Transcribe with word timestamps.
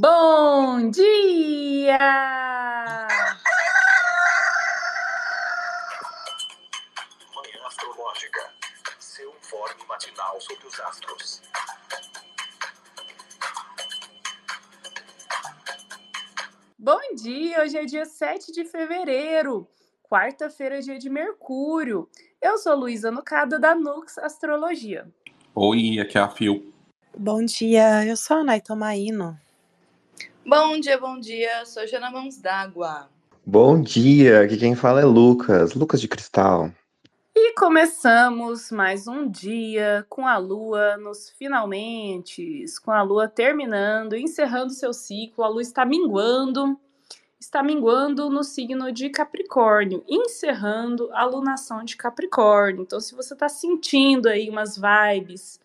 Bom 0.00 0.90
dia! 0.90 1.98
Manhã 7.36 7.66
Astrológica. 7.66 8.40
Seu 8.98 9.28
informe 9.28 9.84
matinal 9.86 10.40
sobre 10.40 10.66
os 10.68 10.80
astros. 10.80 11.42
Bom 16.78 16.98
dia! 17.14 17.60
Hoje 17.60 17.76
é 17.76 17.84
dia 17.84 18.06
7 18.06 18.52
de 18.52 18.64
fevereiro, 18.64 19.68
quarta-feira, 20.08 20.78
é 20.78 20.80
dia 20.80 20.98
de 20.98 21.10
Mercúrio. 21.10 22.08
Eu 22.40 22.56
sou 22.56 22.74
Luísa 22.74 23.10
Nucada, 23.10 23.58
da 23.58 23.74
Nux 23.74 24.16
Astrologia. 24.16 25.06
Oi, 25.54 26.00
aqui 26.00 26.16
é 26.16 26.22
a 26.22 26.28
Fio. 26.30 26.72
Bom 27.14 27.44
dia, 27.44 28.06
eu 28.06 28.16
sou 28.16 28.38
a 28.38 28.44
Naito 28.44 28.74
Maíno. 28.74 29.38
Bom 30.44 30.80
dia, 30.80 30.98
bom 30.98 31.20
dia. 31.20 31.64
Sou 31.66 31.86
Jana 31.86 32.10
Mãos 32.10 32.38
d'Água. 32.38 33.08
Bom 33.44 33.80
dia, 33.80 34.40
aqui 34.40 34.56
quem 34.56 34.74
fala 34.74 35.02
é 35.02 35.04
Lucas, 35.04 35.74
Lucas 35.74 36.00
de 36.00 36.08
Cristal. 36.08 36.72
E 37.36 37.52
começamos 37.54 38.70
mais 38.70 39.06
um 39.06 39.28
dia 39.28 40.04
com 40.08 40.26
a 40.26 40.38
Lua 40.38 40.96
nos 40.96 41.30
finalmente, 41.30 42.64
com 42.82 42.90
a 42.90 43.02
Lua 43.02 43.28
terminando, 43.28 44.16
encerrando 44.16 44.72
seu 44.72 44.94
ciclo. 44.94 45.44
A 45.44 45.48
Lua 45.48 45.62
está 45.62 45.84
minguando, 45.84 46.78
está 47.38 47.62
minguando 47.62 48.30
no 48.30 48.42
signo 48.42 48.90
de 48.90 49.10
Capricórnio, 49.10 50.02
encerrando 50.08 51.10
a 51.12 51.24
lunação 51.26 51.84
de 51.84 51.96
Capricórnio. 51.96 52.82
Então, 52.82 52.98
se 52.98 53.14
você 53.14 53.34
está 53.34 53.48
sentindo 53.48 54.26
aí 54.26 54.48
umas 54.48 54.78
vibes 54.78 55.59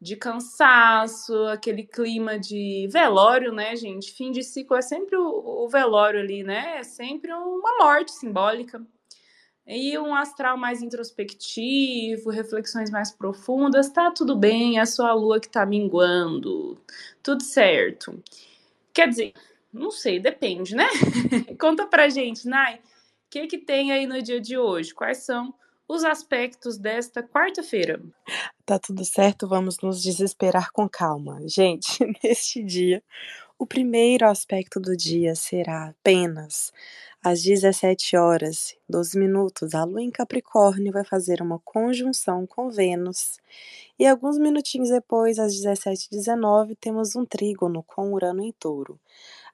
de 0.00 0.16
cansaço, 0.16 1.34
aquele 1.46 1.82
clima 1.82 2.38
de 2.38 2.88
velório, 2.90 3.52
né, 3.52 3.74
gente? 3.74 4.12
Fim 4.12 4.30
de 4.30 4.42
ciclo 4.44 4.76
é 4.76 4.82
sempre 4.82 5.16
o, 5.16 5.64
o 5.64 5.68
velório 5.68 6.20
ali, 6.20 6.44
né? 6.44 6.78
É 6.78 6.82
sempre 6.84 7.32
uma 7.32 7.76
morte 7.78 8.12
simbólica. 8.12 8.80
E 9.66 9.98
um 9.98 10.14
astral 10.14 10.56
mais 10.56 10.80
introspectivo, 10.80 12.30
reflexões 12.30 12.90
mais 12.90 13.12
profundas, 13.12 13.90
tá 13.90 14.10
tudo 14.10 14.34
bem, 14.34 14.78
é 14.78 14.86
só 14.86 15.06
a 15.06 15.12
lua 15.12 15.38
que 15.38 15.48
tá 15.48 15.66
minguando, 15.66 16.80
tudo 17.22 17.42
certo. 17.42 18.22
Quer 18.94 19.08
dizer, 19.10 19.34
não 19.70 19.90
sei, 19.90 20.18
depende, 20.18 20.74
né? 20.74 20.88
Conta 21.60 21.86
pra 21.86 22.08
gente, 22.08 22.48
Nai, 22.48 22.76
o 22.76 22.80
que 23.28 23.46
que 23.46 23.58
tem 23.58 23.92
aí 23.92 24.06
no 24.06 24.22
dia 24.22 24.40
de 24.40 24.56
hoje? 24.56 24.94
Quais 24.94 25.18
são 25.18 25.52
os 25.88 26.04
aspectos 26.04 26.76
desta 26.76 27.22
quarta-feira? 27.22 28.00
Tá 28.66 28.78
tudo 28.78 29.04
certo, 29.04 29.48
vamos 29.48 29.78
nos 29.82 30.02
desesperar 30.02 30.70
com 30.70 30.88
calma. 30.88 31.40
Gente, 31.48 32.04
neste 32.22 32.62
dia, 32.62 33.02
o 33.58 33.66
primeiro 33.66 34.28
aspecto 34.28 34.78
do 34.78 34.96
dia 34.96 35.34
será 35.34 35.88
apenas 35.88 36.72
às 37.24 37.42
17 37.42 38.16
horas 38.16 38.76
12 38.88 39.18
minutos, 39.18 39.74
a 39.74 39.82
Lua 39.82 40.00
em 40.00 40.10
Capricórnio 40.10 40.92
vai 40.92 41.04
fazer 41.04 41.42
uma 41.42 41.58
conjunção 41.58 42.46
com 42.46 42.70
Vênus. 42.70 43.38
E 43.98 44.06
alguns 44.06 44.38
minutinhos 44.38 44.88
depois, 44.88 45.38
às 45.38 45.52
17h19, 45.54 46.76
temos 46.80 47.16
um 47.16 47.26
trígono 47.26 47.82
com 47.82 48.12
Urano 48.12 48.42
em 48.44 48.52
Touro. 48.52 49.00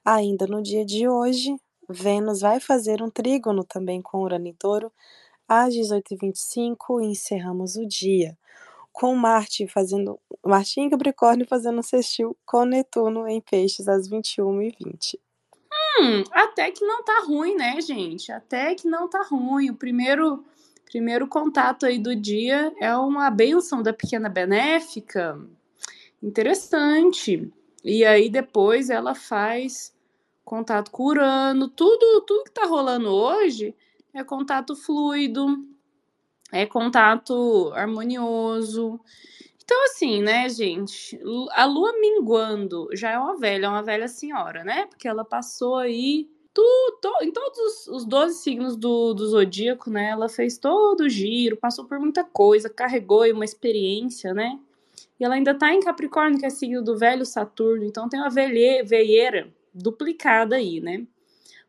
Ainda 0.05 0.45
no 0.45 0.61
dia 0.61 0.85
de 0.85 1.07
hoje, 1.07 1.55
Vênus 1.89 2.41
vai 2.41 2.59
fazer 2.59 3.01
um 3.01 3.09
trígono 3.09 3.63
também 3.63 3.99
com 3.99 4.19
Urano 4.19 4.47
em 4.47 4.53
Touro 4.53 4.91
às 5.47 5.73
18h25 5.73 7.01
e 7.01 7.07
encerramos 7.07 7.75
o 7.75 7.87
dia 7.87 8.37
com 8.95 9.13
Marte 9.13 9.67
fazendo 9.67 10.17
Marte 10.43 10.79
em 10.79 10.89
Capricórnio 10.89 11.45
fazendo 11.45 11.79
um 11.79 11.83
sextil 11.83 12.35
com 12.45 12.63
Netuno 12.63 13.27
em 13.27 13.41
Peixes 13.41 13.89
às 13.89 14.09
21h20. 14.09 15.19
Hum, 15.99 16.23
até 16.31 16.71
que 16.71 16.85
não 16.85 17.03
tá 17.03 17.23
ruim, 17.25 17.55
né, 17.55 17.79
gente? 17.81 18.31
Até 18.31 18.73
que 18.73 18.87
não 18.87 19.09
tá 19.09 19.21
ruim. 19.29 19.69
O 19.69 19.75
primeiro 19.75 20.45
primeiro 20.85 21.27
contato 21.27 21.85
aí 21.85 21.99
do 21.99 22.15
dia 22.15 22.73
é 22.79 22.95
uma 22.95 23.29
benção 23.29 23.83
da 23.83 23.91
pequena 23.91 24.29
benéfica. 24.29 25.37
Interessante. 26.23 27.51
E 27.83 28.05
aí 28.05 28.29
depois 28.29 28.89
ela 28.89 29.13
faz 29.13 29.93
contato 30.43 30.89
com 30.89 31.03
Urano, 31.03 31.67
tudo 31.67 32.21
tudo 32.21 32.45
que 32.45 32.51
tá 32.51 32.65
rolando 32.65 33.09
hoje 33.09 33.75
é 34.15 34.23
contato 34.23 34.75
fluido, 34.75 35.45
é 36.51 36.65
contato 36.65 37.71
harmonioso. 37.75 38.99
Então, 39.63 39.83
assim, 39.85 40.21
né, 40.21 40.47
gente? 40.47 41.19
A 41.51 41.65
lua 41.65 41.91
minguando 41.99 42.87
já 42.93 43.11
é 43.11 43.19
uma 43.19 43.37
velha, 43.37 43.65
é 43.65 43.69
uma 43.69 43.83
velha 43.83 44.07
senhora, 44.07 44.63
né? 44.63 44.85
Porque 44.85 45.07
ela 45.07 45.25
passou 45.25 45.75
aí 45.75 46.29
tudo, 46.53 47.13
em 47.21 47.31
todos 47.31 47.87
os 47.87 48.05
12 48.05 48.35
signos 48.35 48.77
do, 48.77 49.13
do 49.13 49.27
zodíaco, 49.27 49.89
né? 49.89 50.11
Ela 50.11 50.29
fez 50.29 50.57
todo 50.57 51.01
o 51.01 51.09
giro, 51.09 51.57
passou 51.57 51.83
por 51.83 51.99
muita 51.99 52.23
coisa, 52.23 52.69
carregou 52.69 53.29
uma 53.33 53.43
experiência, 53.43 54.33
né? 54.33 54.57
E 55.19 55.25
ela 55.25 55.35
ainda 55.35 55.53
tá 55.53 55.73
em 55.73 55.81
Capricórnio, 55.81 56.39
que 56.39 56.45
é 56.45 56.49
signo 56.49 56.81
do 56.81 56.97
velho 56.97 57.25
Saturno, 57.25 57.83
então 57.83 58.07
tem 58.07 58.19
uma 58.19 58.29
velhe, 58.29 58.83
veieira 58.83 59.53
duplicada 59.73 60.55
aí, 60.55 60.79
né? 60.79 61.05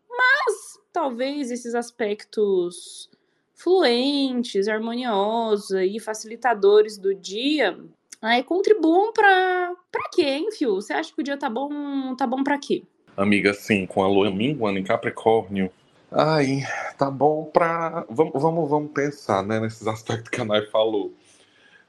Mas 0.09 0.81
talvez 0.97 1.51
esses 1.51 1.75
aspectos 1.75 3.11
fluentes, 3.55 4.67
harmoniosos 4.67 5.71
e 5.73 6.01
facilitadores 6.01 6.97
do 6.97 7.15
dia, 7.15 7.79
aí 8.23 8.43
contribuam 8.43 9.13
para 9.13 9.75
para 9.93 10.09
quê, 10.11 10.23
hein, 10.23 10.51
Fio? 10.51 10.77
Você 10.77 10.95
acha 10.95 11.13
que 11.13 11.21
o 11.21 11.23
dia 11.23 11.37
tá 11.37 11.51
bom, 11.51 12.17
tá 12.17 12.27
bom 12.27 12.43
para 12.43 12.57
quê? 12.57 12.83
Amiga, 13.15 13.53
sim, 13.53 13.85
com 13.85 14.03
a 14.03 14.09
lua 14.09 14.31
minguando 14.31 14.79
em 14.79 14.85
Capricórnio. 14.85 15.71
Ai, 16.11 16.63
tá 16.97 17.11
bom 17.11 17.45
pra. 17.45 18.07
Vamos, 18.09 18.33
vamos, 18.35 18.71
vamos 18.71 18.91
pensar, 18.93 19.43
né, 19.43 19.61
nesses 19.61 19.85
aspectos 19.87 20.31
que 20.31 20.41
a 20.41 20.47
Nai 20.47 20.65
falou. 20.69 21.13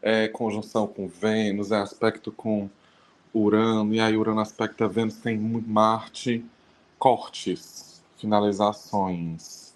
É, 0.02 0.28
conjunção 0.28 0.86
com 0.86 1.08
Vênus, 1.08 1.72
é 1.72 1.78
aspecto 1.78 2.30
com 2.30 2.70
Urano, 3.34 3.94
e 3.94 4.02
aí 4.02 4.18
Urano 4.18 4.42
aspecta 4.42 4.86
Vênus, 4.86 5.16
tem 5.16 5.38
Marte, 5.38 6.44
cortes, 7.00 7.87
finalizações 8.18 9.68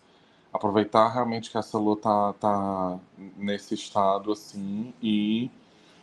aproveitar 0.54 1.08
realmente 1.10 1.50
que 1.50 1.58
essa 1.58 1.78
lua 1.78 1.96
tá, 1.98 2.34
tá 2.34 3.00
nesse 3.38 3.74
estado 3.74 4.32
assim 4.32 4.94
e 5.02 5.50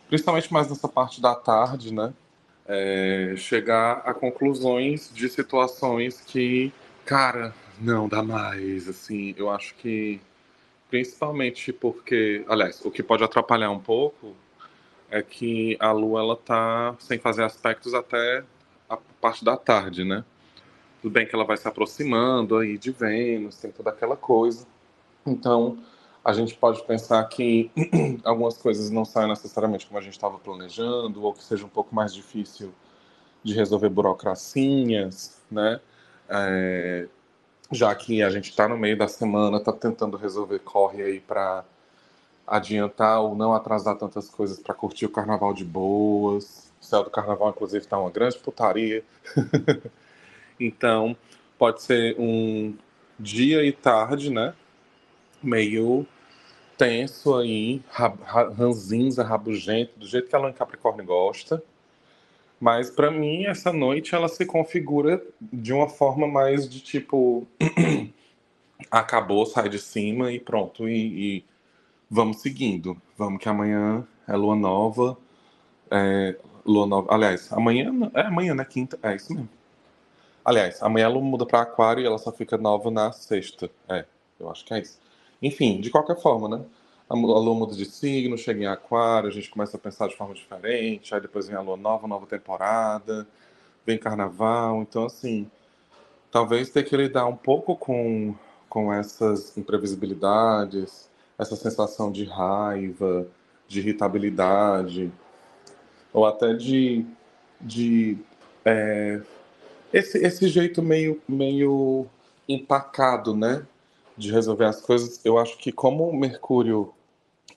principalmente 0.07 0.51
mais 0.51 0.67
nessa 0.67 0.87
parte 0.87 1.21
da 1.21 1.35
tarde, 1.35 1.93
né? 1.93 2.13
É, 2.67 3.33
chegar 3.37 4.01
a 4.05 4.13
conclusões 4.13 5.11
de 5.13 5.27
situações 5.29 6.21
que, 6.21 6.71
cara, 7.05 7.53
não 7.79 8.07
dá 8.07 8.21
mais, 8.21 8.87
assim, 8.87 9.33
eu 9.37 9.49
acho 9.49 9.73
que 9.75 10.21
principalmente 10.89 11.71
porque, 11.71 12.43
aliás, 12.47 12.83
o 12.83 12.91
que 12.91 13.01
pode 13.01 13.23
atrapalhar 13.23 13.71
um 13.71 13.79
pouco 13.79 14.35
é 15.09 15.21
que 15.21 15.77
a 15.79 15.91
lua 15.91 16.21
ela 16.21 16.35
tá 16.35 16.95
sem 16.99 17.17
fazer 17.17 17.43
aspectos 17.43 17.93
até 17.93 18.43
a 18.87 18.97
parte 18.97 19.43
da 19.43 19.55
tarde, 19.57 20.03
né? 20.03 20.23
Tudo 21.01 21.11
bem 21.11 21.25
que 21.25 21.33
ela 21.33 21.45
vai 21.45 21.55
se 21.57 21.67
aproximando 21.67 22.57
aí 22.57 22.77
de 22.77 22.91
Vênus, 22.91 23.57
tem 23.57 23.71
toda 23.71 23.89
aquela 23.89 24.17
coisa. 24.17 24.65
Então, 25.25 25.77
a 26.23 26.33
gente 26.33 26.55
pode 26.55 26.83
pensar 26.83 27.23
que 27.25 27.71
algumas 28.23 28.57
coisas 28.57 28.89
não 28.89 29.05
saem 29.05 29.29
necessariamente 29.29 29.87
como 29.87 29.97
a 29.97 30.01
gente 30.01 30.13
estava 30.13 30.37
planejando, 30.37 31.23
ou 31.23 31.33
que 31.33 31.43
seja 31.43 31.65
um 31.65 31.69
pouco 31.69 31.95
mais 31.95 32.13
difícil 32.13 32.73
de 33.43 33.53
resolver 33.53 33.89
burocracinhas, 33.89 35.41
né? 35.49 35.79
É, 36.27 37.07
já 37.71 37.93
que 37.95 38.21
a 38.21 38.29
gente 38.29 38.49
está 38.49 38.67
no 38.67 38.77
meio 38.77 38.97
da 38.97 39.07
semana, 39.07 39.57
está 39.57 39.71
tentando 39.71 40.17
resolver, 40.17 40.59
corre 40.59 41.01
aí 41.01 41.19
para 41.19 41.63
adiantar 42.45 43.21
ou 43.21 43.35
não 43.35 43.53
atrasar 43.53 43.95
tantas 43.95 44.29
coisas 44.29 44.59
para 44.59 44.73
curtir 44.73 45.05
o 45.05 45.09
carnaval 45.09 45.53
de 45.53 45.63
boas. 45.63 46.71
O 46.81 46.85
céu 46.85 47.03
do 47.03 47.09
carnaval, 47.09 47.49
inclusive, 47.49 47.85
está 47.85 47.97
uma 47.97 48.09
grande 48.09 48.37
putaria. 48.39 49.03
Então, 50.59 51.15
pode 51.57 51.81
ser 51.81 52.15
um 52.19 52.75
dia 53.19 53.63
e 53.63 53.71
tarde, 53.71 54.29
né? 54.29 54.53
Meio 55.41 56.05
tenso 56.77 57.35
aí, 57.35 57.81
ranzinza, 58.57 59.23
rabugento, 59.23 59.99
do 59.99 60.07
jeito 60.07 60.29
que 60.29 60.35
a 60.35 60.39
Lua 60.39 60.49
em 60.49 60.53
Capricórnio 60.53 61.05
gosta. 61.05 61.61
Mas 62.59 62.89
para 62.89 63.11
mim, 63.11 63.45
essa 63.45 63.71
noite 63.71 64.15
ela 64.15 64.27
se 64.27 64.45
configura 64.45 65.21
de 65.41 65.73
uma 65.73 65.87
forma 65.87 66.27
mais 66.27 66.67
de 66.67 66.81
tipo. 66.81 67.47
acabou, 68.89 69.45
sai 69.45 69.69
de 69.69 69.79
cima 69.79 70.31
e 70.31 70.39
pronto. 70.39 70.87
E, 70.87 71.37
e, 71.37 71.45
vamos 72.09 72.41
seguindo. 72.41 72.99
Vamos 73.17 73.41
que 73.41 73.49
amanhã 73.49 74.05
é 74.27 74.35
lua 74.35 74.55
nova. 74.55 75.17
É, 75.91 76.37
lua 76.65 76.85
nova. 76.85 77.13
Aliás, 77.13 77.51
amanhã. 77.51 77.91
É 78.13 78.21
amanhã, 78.21 78.53
né? 78.55 78.65
Quinta. 78.65 78.99
É 79.01 79.15
isso 79.15 79.33
mesmo. 79.33 79.49
Aliás, 80.49 80.81
amanhã 80.81 81.05
ela 81.05 81.21
muda 81.21 81.45
para 81.45 81.61
Aquário 81.61 82.01
e 82.01 82.07
ela 82.07 82.17
só 82.17 82.31
fica 82.31 82.57
nova 82.57 82.89
na 82.89 83.11
sexta. 83.11 83.69
É, 83.87 84.03
eu 84.39 84.49
acho 84.49 84.65
que 84.65 84.73
é 84.73 84.79
isso. 84.79 84.99
Enfim, 85.39 85.79
de 85.79 85.91
qualquer 85.91 86.19
forma, 86.19 86.49
né? 86.49 86.65
A 87.07 87.13
lua 87.13 87.53
muda 87.53 87.75
de 87.75 87.85
signo, 87.85 88.35
chega 88.35 88.63
em 88.63 88.65
Aquário, 88.65 89.29
a 89.29 89.31
gente 89.31 89.47
começa 89.47 89.77
a 89.77 89.79
pensar 89.79 90.07
de 90.07 90.17
forma 90.17 90.33
diferente, 90.33 91.13
aí 91.13 91.21
depois 91.21 91.47
vem 91.47 91.55
a 91.55 91.61
lua 91.61 91.77
nova, 91.77 92.07
nova 92.07 92.25
temporada, 92.25 93.27
vem 93.85 93.99
carnaval, 93.99 94.81
então 94.81 95.05
assim, 95.05 95.47
talvez 96.31 96.71
ter 96.71 96.81
que 96.81 96.97
lidar 96.97 97.27
um 97.27 97.35
pouco 97.35 97.75
com, 97.75 98.33
com 98.67 98.91
essas 98.91 99.55
imprevisibilidades, 99.55 101.11
essa 101.37 101.55
sensação 101.55 102.11
de 102.11 102.25
raiva, 102.25 103.27
de 103.67 103.81
irritabilidade, 103.81 105.11
ou 106.11 106.25
até 106.25 106.55
de, 106.55 107.05
de 107.61 108.17
é, 108.65 109.21
esse, 109.93 110.17
esse 110.19 110.47
jeito 110.47 110.81
meio, 110.81 111.21
meio 111.27 112.07
empacado, 112.47 113.35
né? 113.35 113.65
De 114.17 114.31
resolver 114.31 114.65
as 114.65 114.81
coisas. 114.81 115.23
Eu 115.23 115.37
acho 115.37 115.57
que 115.57 115.71
como 115.71 116.07
o 116.09 116.17
Mercúrio 116.17 116.93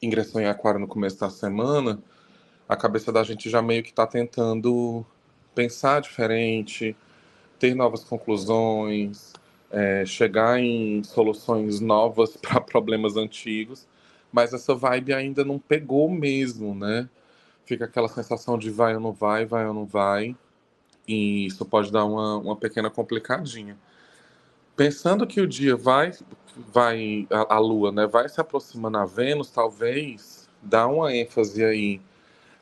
ingressou 0.00 0.40
em 0.40 0.46
Aquário 0.46 0.80
no 0.80 0.88
começo 0.88 1.18
da 1.20 1.30
semana, 1.30 2.02
a 2.68 2.76
cabeça 2.76 3.12
da 3.12 3.22
gente 3.22 3.48
já 3.50 3.62
meio 3.62 3.82
que 3.82 3.90
está 3.90 4.06
tentando 4.06 5.04
pensar 5.54 6.00
diferente, 6.00 6.96
ter 7.58 7.74
novas 7.74 8.02
conclusões, 8.02 9.32
é, 9.70 10.04
chegar 10.04 10.58
em 10.58 11.02
soluções 11.04 11.80
novas 11.80 12.36
para 12.38 12.60
problemas 12.60 13.16
antigos, 13.16 13.86
mas 14.32 14.52
essa 14.52 14.74
vibe 14.74 15.12
ainda 15.12 15.44
não 15.44 15.58
pegou 15.58 16.08
mesmo, 16.10 16.74
né? 16.74 17.08
Fica 17.64 17.84
aquela 17.84 18.08
sensação 18.08 18.58
de 18.58 18.70
vai 18.70 18.94
ou 18.94 19.00
não 19.00 19.12
vai, 19.12 19.46
vai 19.46 19.66
ou 19.66 19.74
não 19.74 19.86
vai, 19.86 20.36
e 21.06 21.46
isso 21.46 21.64
pode 21.64 21.90
dar 21.90 22.04
uma, 22.04 22.38
uma 22.38 22.56
pequena 22.56 22.90
complicadinha. 22.90 23.76
Pensando 24.76 25.26
que 25.26 25.40
o 25.40 25.46
dia 25.46 25.76
vai, 25.76 26.12
vai 26.56 27.26
a, 27.30 27.56
a 27.56 27.58
Lua, 27.58 27.92
né, 27.92 28.06
vai 28.06 28.28
se 28.28 28.40
aproximando 28.40 28.98
a 28.98 29.04
Vênus, 29.04 29.50
talvez 29.50 30.48
dá 30.62 30.86
uma 30.86 31.14
ênfase 31.14 31.64
aí 31.64 32.00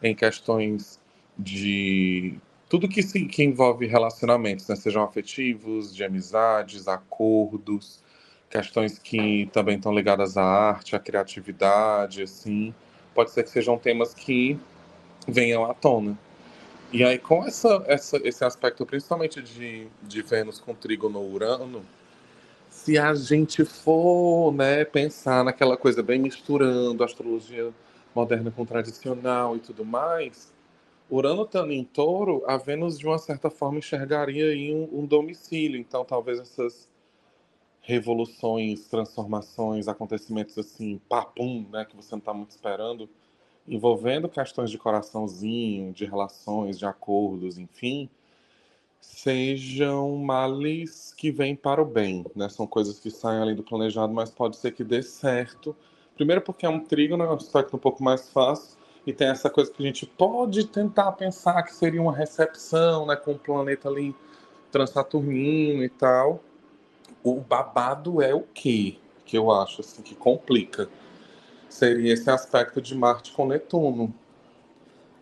em 0.02 0.14
questões 0.14 0.98
de 1.38 2.38
tudo 2.68 2.88
que, 2.88 3.02
se, 3.02 3.26
que 3.26 3.42
envolve 3.42 3.86
relacionamentos, 3.86 4.68
né? 4.68 4.76
sejam 4.76 5.02
afetivos, 5.02 5.94
de 5.94 6.04
amizades, 6.04 6.86
acordos, 6.86 8.00
questões 8.48 8.98
que 8.98 9.50
também 9.52 9.76
estão 9.76 9.92
ligadas 9.92 10.36
à 10.36 10.44
arte, 10.44 10.94
à 10.94 10.98
criatividade, 10.98 12.22
assim. 12.22 12.74
Pode 13.14 13.32
ser 13.32 13.42
que 13.42 13.50
sejam 13.50 13.76
temas 13.76 14.14
que 14.14 14.58
venham 15.26 15.68
à 15.68 15.74
tona. 15.74 16.16
E 16.92 17.04
aí, 17.04 17.18
com 17.18 17.44
essa, 17.44 17.84
essa, 17.86 18.16
esse 18.26 18.44
aspecto, 18.44 18.84
principalmente 18.84 19.40
de, 19.40 19.86
de 20.02 20.22
Vênus 20.22 20.58
com 20.58 20.74
trigo 20.74 21.08
no 21.08 21.20
Urano, 21.20 21.84
se 22.68 22.98
a 22.98 23.14
gente 23.14 23.64
for 23.64 24.52
né, 24.52 24.84
pensar 24.84 25.44
naquela 25.44 25.76
coisa 25.76 26.02
bem 26.02 26.18
misturando 26.18 27.04
astrologia 27.04 27.72
moderna 28.12 28.50
com 28.50 28.66
tradicional 28.66 29.56
e 29.56 29.60
tudo 29.60 29.84
mais, 29.84 30.52
Urano 31.08 31.42
estando 31.42 31.72
em 31.72 31.84
touro, 31.84 32.42
a 32.46 32.56
Vênus, 32.56 32.98
de 32.98 33.06
uma 33.06 33.18
certa 33.18 33.50
forma, 33.50 33.78
enxergaria 33.78 34.46
aí 34.46 34.74
um, 34.74 35.00
um 35.00 35.06
domicílio. 35.06 35.78
Então, 35.78 36.04
talvez 36.04 36.40
essas 36.40 36.88
revoluções, 37.82 38.88
transformações, 38.88 39.86
acontecimentos 39.86 40.58
assim, 40.58 41.00
papum, 41.08 41.66
né, 41.72 41.84
que 41.84 41.96
você 41.96 42.12
não 42.12 42.18
está 42.18 42.34
muito 42.34 42.50
esperando, 42.50 43.08
envolvendo 43.66 44.28
questões 44.28 44.70
de 44.70 44.78
coraçãozinho, 44.78 45.92
de 45.92 46.04
relações, 46.04 46.78
de 46.78 46.84
acordos, 46.84 47.58
enfim, 47.58 48.08
sejam 49.00 50.16
males 50.16 51.14
que 51.16 51.30
vêm 51.30 51.56
para 51.56 51.80
o 51.80 51.84
bem, 51.84 52.24
né? 52.34 52.48
São 52.48 52.66
coisas 52.66 52.98
que 52.98 53.10
saem 53.10 53.40
além 53.40 53.54
do 53.54 53.62
planejado, 53.62 54.12
mas 54.12 54.30
pode 54.30 54.56
ser 54.56 54.72
que 54.72 54.84
dê 54.84 55.02
certo 55.02 55.74
Primeiro 56.20 56.42
porque 56.42 56.66
é 56.66 56.68
um 56.68 56.80
trígono, 56.80 57.24
é 57.24 57.30
um 57.30 57.32
aspecto 57.32 57.74
um 57.74 57.78
pouco 57.78 58.04
mais 58.04 58.28
fácil, 58.28 58.76
e 59.06 59.12
tem 59.12 59.28
essa 59.28 59.48
coisa 59.48 59.70
que 59.72 59.82
a 59.82 59.86
gente 59.86 60.04
pode 60.04 60.66
tentar 60.66 61.12
pensar 61.12 61.62
que 61.62 61.74
seria 61.74 62.02
uma 62.02 62.14
recepção, 62.14 63.06
né, 63.06 63.16
com 63.16 63.32
o 63.32 63.38
planeta 63.38 63.88
ali 63.88 64.14
transaturnino 64.70 65.82
e 65.82 65.88
tal. 65.88 66.44
O 67.24 67.40
babado 67.40 68.20
é 68.20 68.34
o 68.34 68.42
quê? 68.42 68.98
Que 69.24 69.38
eu 69.38 69.50
acho 69.50 69.80
assim 69.80 70.02
que 70.02 70.14
complica. 70.14 70.90
Seria 71.70 72.12
esse 72.12 72.28
aspecto 72.28 72.82
de 72.82 72.96
Marte 72.96 73.30
com 73.30 73.46
Netuno. 73.46 74.12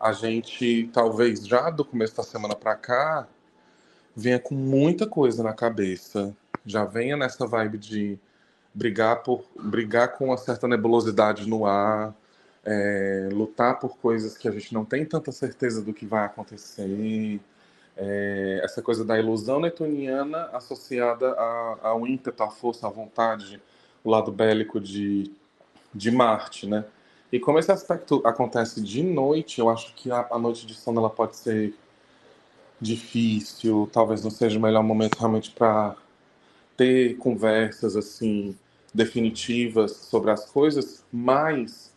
A 0.01 0.13
gente 0.13 0.89
talvez 0.95 1.47
já 1.47 1.69
do 1.69 1.85
começo 1.85 2.17
da 2.17 2.23
semana 2.23 2.57
para 2.57 2.75
cá 2.75 3.29
venha 4.17 4.39
com 4.41 4.55
muita 4.55 5.07
coisa 5.07 5.43
na 5.43 5.53
cabeça. 5.53 6.35
Já 6.65 6.87
venha 6.87 7.19
nessa 7.19 7.47
vibe 7.47 7.77
de 7.77 8.19
brigar 8.73 9.23
por 9.23 9.45
brigar 9.61 10.17
com 10.17 10.27
uma 10.27 10.39
certa 10.39 10.67
nebulosidade 10.67 11.47
no 11.47 11.67
ar, 11.67 12.15
é, 12.65 13.29
lutar 13.31 13.79
por 13.79 13.99
coisas 13.99 14.39
que 14.39 14.49
a 14.49 14.51
gente 14.51 14.73
não 14.73 14.87
tem 14.87 15.05
tanta 15.05 15.31
certeza 15.31 15.83
do 15.83 15.93
que 15.93 16.07
vai 16.07 16.25
acontecer. 16.25 17.41
É, 17.95 18.61
essa 18.65 18.81
coisa 18.81 19.05
da 19.05 19.19
ilusão 19.19 19.61
netuniana 19.61 20.49
associada 20.55 21.31
ao 21.83 22.07
ímpeto, 22.07 22.43
à 22.43 22.49
força, 22.49 22.87
à 22.87 22.91
vontade, 22.91 23.61
o 24.03 24.11
lado 24.11 24.33
bélico 24.33 24.81
de, 24.81 25.31
de 25.95 26.11
Marte, 26.11 26.67
né? 26.67 26.85
E 27.31 27.39
como 27.39 27.59
esse 27.59 27.71
aspecto 27.71 28.23
acontece 28.25 28.81
de 28.81 29.03
noite, 29.03 29.61
eu 29.61 29.69
acho 29.69 29.95
que 29.95 30.11
a, 30.11 30.27
a 30.31 30.39
noite 30.39 30.67
de 30.67 30.75
sono 30.75 31.01
ela 31.01 31.11
pode 31.11 31.37
ser 31.37 31.75
difícil, 32.81 33.89
talvez 33.93 34.23
não 34.23 34.31
seja 34.31 34.59
o 34.59 34.63
melhor 34.63 34.83
momento 34.83 35.19
realmente 35.19 35.51
para 35.51 35.97
ter 36.77 37.17
conversas 37.19 37.97
assim 37.97 38.57
definitivas 38.95 39.93
sobre 39.93 40.31
as 40.31 40.47
coisas, 40.51 41.05
mas 41.13 41.93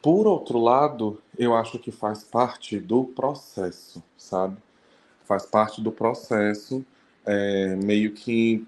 por 0.00 0.26
outro 0.26 0.58
lado, 0.58 1.20
eu 1.36 1.54
acho 1.54 1.78
que 1.78 1.90
faz 1.90 2.22
parte 2.22 2.78
do 2.78 3.04
processo, 3.04 4.02
sabe? 4.16 4.56
Faz 5.24 5.44
parte 5.44 5.82
do 5.82 5.90
processo, 5.90 6.84
é, 7.26 7.74
meio 7.76 8.12
que 8.12 8.66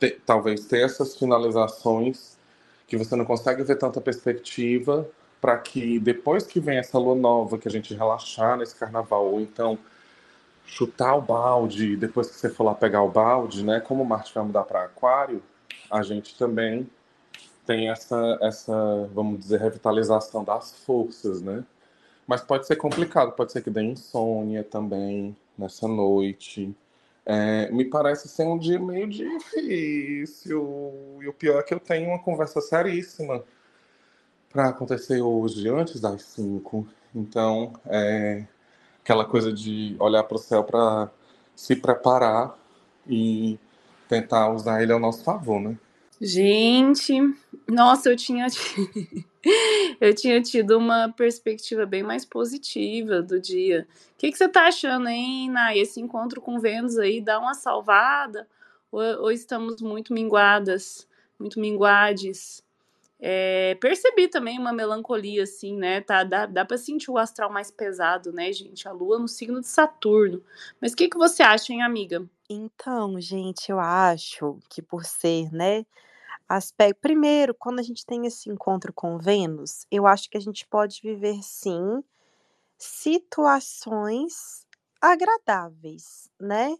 te, 0.00 0.10
talvez 0.24 0.64
ter 0.66 0.84
essas 0.84 1.16
finalizações 1.16 2.31
que 2.92 2.98
você 2.98 3.16
não 3.16 3.24
consegue 3.24 3.62
ver 3.62 3.76
tanta 3.76 4.02
perspectiva 4.02 5.08
para 5.40 5.56
que 5.56 5.98
depois 5.98 6.46
que 6.46 6.60
vem 6.60 6.76
essa 6.76 6.98
lua 6.98 7.14
nova, 7.14 7.56
que 7.56 7.66
a 7.66 7.70
gente 7.70 7.94
relaxar 7.94 8.58
nesse 8.58 8.74
carnaval, 8.74 9.32
ou 9.32 9.40
então 9.40 9.78
chutar 10.66 11.16
o 11.16 11.22
balde, 11.22 11.96
depois 11.96 12.28
que 12.28 12.36
você 12.36 12.50
for 12.50 12.64
lá 12.64 12.74
pegar 12.74 13.00
o 13.00 13.10
balde, 13.10 13.64
né? 13.64 13.80
Como 13.80 14.04
Marte 14.04 14.34
vai 14.34 14.44
mudar 14.44 14.64
para 14.64 14.84
Aquário, 14.84 15.42
a 15.90 16.02
gente 16.02 16.36
também 16.36 16.86
tem 17.64 17.88
essa, 17.88 18.38
essa, 18.42 19.08
vamos 19.14 19.40
dizer, 19.40 19.58
revitalização 19.58 20.44
das 20.44 20.74
forças, 20.84 21.40
né? 21.40 21.64
Mas 22.26 22.42
pode 22.42 22.66
ser 22.66 22.76
complicado, 22.76 23.32
pode 23.32 23.52
ser 23.52 23.62
que 23.62 23.70
dê 23.70 23.82
insônia 23.82 24.62
também 24.62 25.34
nessa 25.56 25.88
noite. 25.88 26.76
É, 27.24 27.70
me 27.70 27.84
parece 27.84 28.28
ser 28.28 28.46
um 28.46 28.58
dia 28.58 28.78
meio 28.78 29.08
difícil. 29.08 30.92
E 31.22 31.28
o 31.28 31.32
pior 31.32 31.60
é 31.60 31.62
que 31.62 31.74
eu 31.74 31.80
tenho 31.80 32.08
uma 32.08 32.18
conversa 32.18 32.60
seríssima 32.60 33.44
para 34.50 34.68
acontecer 34.68 35.20
hoje, 35.20 35.68
antes 35.68 36.00
das 36.00 36.22
5. 36.22 36.86
Então, 37.14 37.72
é 37.86 38.44
aquela 39.02 39.24
coisa 39.24 39.52
de 39.52 39.96
olhar 39.98 40.22
para 40.24 40.36
o 40.36 40.38
céu 40.38 40.62
para 40.64 41.10
se 41.54 41.76
preparar 41.76 42.56
e 43.06 43.58
tentar 44.08 44.50
usar 44.50 44.82
ele 44.82 44.92
ao 44.92 45.00
nosso 45.00 45.24
favor, 45.24 45.60
né? 45.60 45.76
Gente, 46.20 47.18
nossa, 47.68 48.08
eu 48.10 48.16
tinha 48.16 48.46
eu 50.02 50.12
tinha 50.12 50.42
tido 50.42 50.76
uma 50.76 51.12
perspectiva 51.12 51.86
bem 51.86 52.02
mais 52.02 52.24
positiva 52.24 53.22
do 53.22 53.40
dia. 53.40 53.86
O 54.14 54.18
que, 54.18 54.32
que 54.32 54.36
você 54.36 54.48
tá 54.48 54.66
achando, 54.66 55.08
hein, 55.08 55.48
Nai? 55.48 55.78
Esse 55.78 56.00
encontro 56.00 56.40
com 56.40 56.58
Vênus 56.58 56.98
aí 56.98 57.20
dá 57.20 57.38
uma 57.38 57.54
salvada? 57.54 58.48
Ou, 58.90 59.00
ou 59.00 59.30
estamos 59.30 59.80
muito 59.80 60.12
minguadas, 60.12 61.06
muito 61.38 61.60
minguades? 61.60 62.64
É, 63.20 63.76
percebi 63.80 64.26
também 64.26 64.58
uma 64.58 64.72
melancolia, 64.72 65.44
assim, 65.44 65.76
né? 65.76 66.00
Tá, 66.00 66.24
dá, 66.24 66.46
dá 66.46 66.64
para 66.64 66.76
sentir 66.76 67.08
o 67.08 67.16
astral 67.16 67.52
mais 67.52 67.70
pesado, 67.70 68.32
né, 68.32 68.52
gente? 68.52 68.88
A 68.88 68.90
lua 68.90 69.20
no 69.20 69.28
signo 69.28 69.60
de 69.60 69.68
Saturno. 69.68 70.42
Mas 70.80 70.94
o 70.94 70.96
que, 70.96 71.08
que 71.08 71.16
você 71.16 71.44
acha, 71.44 71.72
hein, 71.72 71.80
amiga? 71.80 72.28
Então, 72.50 73.20
gente, 73.20 73.70
eu 73.70 73.78
acho 73.78 74.58
que 74.68 74.82
por 74.82 75.04
ser, 75.04 75.52
né, 75.52 75.86
aspecto. 76.56 77.00
Primeiro, 77.00 77.54
quando 77.54 77.80
a 77.80 77.82
gente 77.82 78.04
tem 78.04 78.26
esse 78.26 78.50
encontro 78.50 78.92
com 78.92 79.18
Vênus, 79.18 79.86
eu 79.90 80.06
acho 80.06 80.28
que 80.28 80.36
a 80.36 80.40
gente 80.40 80.66
pode 80.66 81.00
viver 81.02 81.42
sim 81.42 82.02
situações 82.78 84.66
agradáveis, 85.00 86.28
né? 86.40 86.76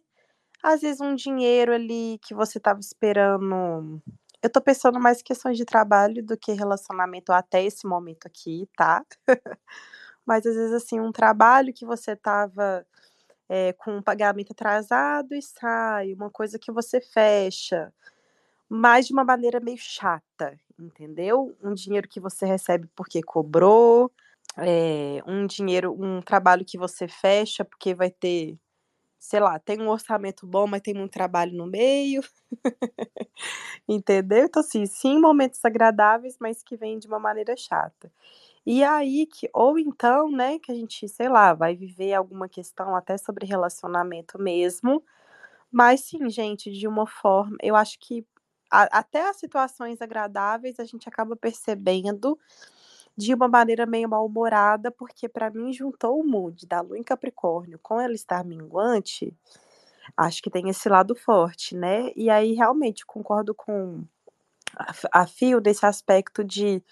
Às 0.62 0.82
vezes 0.82 1.00
um 1.00 1.14
dinheiro 1.14 1.72
ali 1.74 2.18
que 2.22 2.34
você 2.34 2.58
estava 2.58 2.80
esperando. 2.80 4.02
Eu 4.42 4.50
tô 4.50 4.60
pensando 4.60 5.00
mais 5.00 5.20
em 5.20 5.24
questões 5.24 5.56
de 5.56 5.64
trabalho 5.64 6.24
do 6.24 6.36
que 6.36 6.52
relacionamento 6.52 7.32
até 7.32 7.64
esse 7.64 7.86
momento 7.86 8.26
aqui, 8.26 8.68
tá? 8.76 9.04
Mas 10.26 10.46
às 10.46 10.54
vezes 10.54 10.74
assim, 10.74 11.00
um 11.00 11.12
trabalho 11.12 11.72
que 11.74 11.86
você 11.86 12.12
estava 12.12 12.86
é, 13.48 13.72
com 13.74 13.96
um 13.98 14.02
pagamento 14.02 14.52
atrasado 14.52 15.34
e 15.34 15.42
sai, 15.42 16.14
uma 16.14 16.30
coisa 16.30 16.58
que 16.58 16.72
você 16.72 17.00
fecha, 17.00 17.92
mas 18.74 19.06
de 19.06 19.12
uma 19.12 19.24
maneira 19.24 19.60
meio 19.60 19.76
chata, 19.78 20.58
entendeu? 20.78 21.54
Um 21.62 21.74
dinheiro 21.74 22.08
que 22.08 22.18
você 22.20 22.46
recebe 22.46 22.88
porque 22.96 23.22
cobrou, 23.22 24.10
é, 24.56 25.22
um 25.26 25.46
dinheiro, 25.46 25.92
um 25.92 26.22
trabalho 26.22 26.64
que 26.64 26.78
você 26.78 27.06
fecha 27.08 27.64
porque 27.64 27.94
vai 27.94 28.10
ter 28.10 28.58
sei 29.20 29.40
lá, 29.40 29.58
tem 29.58 29.80
um 29.80 29.88
orçamento 29.88 30.46
bom, 30.46 30.66
mas 30.66 30.82
tem 30.82 30.94
muito 30.94 31.12
trabalho 31.12 31.52
no 31.56 31.66
meio. 31.66 32.22
Entendeu? 33.88 34.44
Então, 34.46 34.60
assim, 34.60 34.86
sim, 34.86 35.18
momentos 35.20 35.64
agradáveis, 35.64 36.36
mas 36.40 36.62
que 36.62 36.76
vêm 36.76 36.98
de 36.98 37.06
uma 37.06 37.18
maneira 37.18 37.56
chata. 37.56 38.12
E 38.66 38.84
aí 38.84 39.26
que 39.26 39.48
ou 39.54 39.78
então, 39.78 40.30
né, 40.30 40.58
que 40.60 40.72
a 40.72 40.74
gente, 40.74 41.08
sei 41.08 41.28
lá, 41.28 41.54
vai 41.54 41.76
viver 41.76 42.14
alguma 42.14 42.48
questão 42.48 42.96
até 42.96 43.18
sobre 43.18 43.46
relacionamento 43.46 44.38
mesmo, 44.40 45.02
mas 45.70 46.02
sim, 46.02 46.28
gente, 46.30 46.70
de 46.72 46.88
uma 46.88 47.06
forma 47.06 47.56
eu 47.62 47.76
acho 47.76 47.98
que 48.00 48.26
a 48.72 49.00
até 49.00 49.28
as 49.30 49.36
situações 49.38 50.02
agradáveis 50.02 50.80
a 50.80 50.84
gente 50.86 51.08
acaba 51.08 51.36
percebendo 51.36 52.38
de 53.16 53.34
uma 53.34 53.48
maneira 53.48 53.86
meio 53.86 54.08
mal-humorada, 54.08 54.90
porque 54.92 55.28
para 55.28 55.50
mim 55.50 55.72
juntou 55.72 56.20
o 56.20 56.24
mood 56.26 56.66
da 56.66 56.80
lua 56.82 56.98
em 56.98 57.04
Capricórnio 57.04 57.78
com 57.82 58.00
ela 58.00 58.14
estar 58.14 58.44
minguante, 58.44 59.36
acho 60.16 60.42
que 60.42 60.50
tem 60.50 60.68
esse 60.70 60.88
lado 60.88 61.14
forte, 61.16 61.76
né. 61.76 62.12
E 62.16 62.30
aí 62.30 62.54
realmente 62.54 63.06
concordo 63.06 63.54
com 63.54 64.04
a 65.12 65.22
a 65.22 65.26
Fio 65.28 65.60
desse 65.60 65.86
aspecto 65.86 66.44
de, 66.44 66.82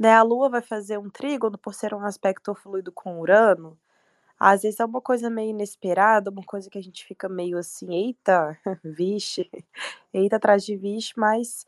né, 0.00 0.12
a 0.14 0.22
lua 0.22 0.48
vai 0.50 0.62
fazer 0.62 0.98
um 0.98 1.10
trígono 1.10 1.58
por 1.58 1.74
ser 1.74 1.94
um 1.94 2.04
aspecto 2.04 2.54
fluido 2.54 2.92
com 2.92 3.20
Urano, 3.20 3.78
às 4.38 4.62
vezes 4.62 4.80
é 4.80 4.84
uma 4.84 5.00
coisa 5.00 5.30
meio 5.30 5.50
inesperada, 5.50 6.30
uma 6.30 6.42
coisa 6.44 6.70
que 6.70 6.78
a 6.78 6.82
gente 6.82 7.04
fica 7.04 7.28
meio 7.28 7.58
assim: 7.58 7.94
"Eita, 7.94 8.58
vixe, 8.84 9.50
eita 10.14 10.36
atrás 10.36 10.64
de 10.64 10.76
vixe", 10.76 11.12
mas, 11.16 11.66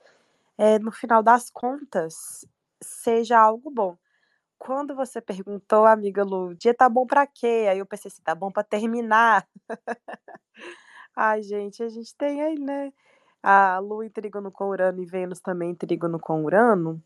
eh, 0.59 0.79
no 0.81 0.93
final 0.93 1.23
das 1.23 1.51
contas, 1.51 2.47
seja 2.83 3.39
algo 3.41 3.71
bom. 3.71 3.97
Quando 4.59 4.95
você 4.97 5.21
perguntou, 5.23 5.87
amiga 5.87 6.25
Lu: 6.25 6.49
"O 6.51 6.55
dia 6.57 6.75
tá 6.75 6.89
bom 6.89 7.07
pra 7.07 7.27
quê?", 7.27 7.69
aí 7.71 7.79
eu 7.81 7.87
pensei 7.87 8.09
assim: 8.11 8.23
"Tá 8.23 8.35
bom 8.35 8.51
pra 8.53 8.65
terminar". 8.65 9.47
Ai 11.17 11.43
gente, 11.43 11.83
a 11.83 11.89
gente 11.89 12.15
tem 12.17 12.43
aí, 12.43 12.59
né, 12.59 12.93
a 13.43 13.79
Lua 13.81 14.07
em 14.07 14.11
trígono 14.11 14.53
com 14.53 14.69
Urano 14.71 15.03
e 15.03 15.07
Vênus 15.07 15.41
também 15.41 15.71
em 15.73 15.75
trígono 15.75 16.19
com 16.21 16.45
Urano, 16.45 17.03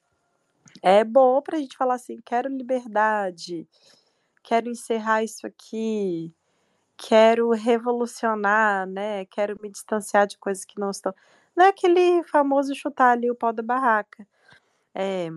é 0.82 1.04
bom 1.04 1.42
pra 1.42 1.58
gente 1.58 1.76
falar 1.76 1.94
assim: 1.96 2.18
"Quero 2.24 2.48
liberdade, 2.50 3.68
quero 4.42 4.68
encerrar 4.70 5.22
isso 5.24 5.46
aqui, 5.46 6.32
quero 6.96 7.50
revolucionar, 7.52 8.86
né, 8.88 9.24
quero 9.26 9.58
me 9.62 9.70
distanciar 9.70 10.26
de 10.26 10.38
coisas 10.38 10.64
que 10.64 10.80
não 10.80 10.90
estão" 10.90 11.14
não 11.56 11.66
é 11.66 11.68
aquele 11.70 12.22
famoso 12.24 12.74
chutar 12.74 13.12
ali 13.12 13.30
o 13.30 13.36
pau 13.36 13.52
da 13.52 13.62
barraca. 13.62 14.26
Eh, 14.94 15.30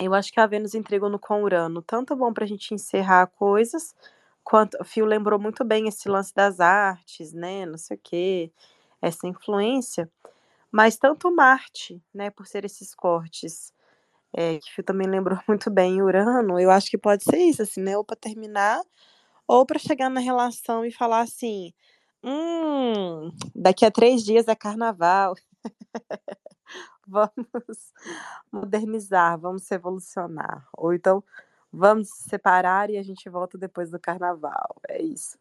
eu 0.00 0.14
acho 0.14 0.32
que 0.32 0.40
a 0.40 0.46
Vênus 0.46 0.74
em 0.74 0.82
trígono 0.82 1.18
com 1.18 1.42
Urano, 1.44 1.82
tanto 1.82 2.16
bom 2.16 2.32
pra 2.34 2.46
gente 2.46 2.74
encerrar 2.74 3.28
coisas, 3.28 3.94
quanto 4.44 4.76
a 4.80 4.84
Fio 4.84 5.06
lembrou 5.06 5.38
muito 5.40 5.64
bem 5.64 5.88
esse 5.88 6.08
lance 6.08 6.34
das 6.34 6.60
artes, 6.60 7.32
né, 7.34 7.66
não 7.66 7.78
sei 7.78 7.96
o 7.98 8.00
quê, 8.02 8.52
essa 9.02 9.26
influência, 9.28 10.10
mas 10.72 10.96
tanto 10.98 11.30
Marte, 11.34 12.02
né, 12.14 12.30
por 12.30 12.46
ser 12.46 12.64
esses 12.66 12.94
cortes, 12.94 13.72
eh, 14.36 14.58
que 14.60 14.82
também 14.82 15.08
lembrou 15.08 15.38
muito 15.48 15.70
bem 15.70 16.02
Urano, 16.02 16.58
eu 16.60 16.70
acho 16.70 16.90
que 16.90 16.98
pode 16.98 17.24
ser 17.24 17.38
isso, 17.38 17.62
assim, 17.62 17.82
né, 17.82 17.96
ou 17.96 18.04
pra 18.04 18.16
terminar, 18.16 18.80
ou 19.48 19.66
pra 19.66 19.78
chegar 19.78 20.10
na 20.10 20.20
relação 20.20 20.84
e 20.86 20.92
falar 20.92 21.22
assim: 21.22 21.72
"Hum, 22.24 23.30
daqui 23.54 23.84
a 23.86 23.90
3 23.92 24.24
dias 24.24 24.48
é 24.48 24.54
carnaval. 24.56 25.34
Vamos 27.06 27.32
modernizar, 28.52 29.38
vamos 29.40 29.68
revolucionar", 29.68 30.66
ou 30.76 30.94
então: 30.94 31.24
"Vamos 31.72 32.08
se 32.10 32.28
separar 32.30 32.90
e 32.90 32.98
a 32.98 33.02
gente 33.04 33.28
volta 33.30 33.58
depois 33.58 33.90
do 33.90 34.00
carnaval", 34.00 34.76
é 34.88 35.02
isso. 35.02 35.38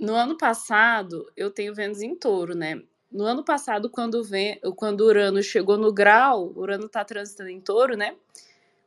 No 0.00 0.14
ano 0.14 0.36
passado, 0.38 1.30
eu 1.36 1.50
tenho 1.50 1.74
Vênus 1.74 2.00
em 2.02 2.16
Touro, 2.16 2.54
né. 2.56 2.82
No 3.10 3.24
ano 3.24 3.42
passado, 3.42 3.90
quando 3.90 4.22
Ven 4.22 4.58
quando 4.76 5.00
Urano 5.00 5.42
chegou 5.42 5.76
no 5.76 5.92
grau 5.92 6.52
Urano 6.54 6.88
tá 6.88 7.04
transitando 7.04 7.50
em 7.50 7.60
Touro, 7.60 7.96
né, 7.96 8.14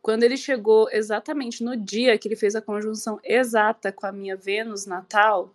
quando 0.01 0.23
ele 0.23 0.37
chegou 0.37 0.89
exatamente 0.91 1.63
no 1.63 1.75
dia 1.75 2.17
que 2.17 2.27
ele 2.27 2.35
fez 2.35 2.55
a 2.55 2.61
conjunção 2.61 3.19
exata 3.23 3.91
com 3.91 4.05
a 4.05 4.11
minha 4.11 4.35
Vênus 4.35 4.85
natal, 4.85 5.53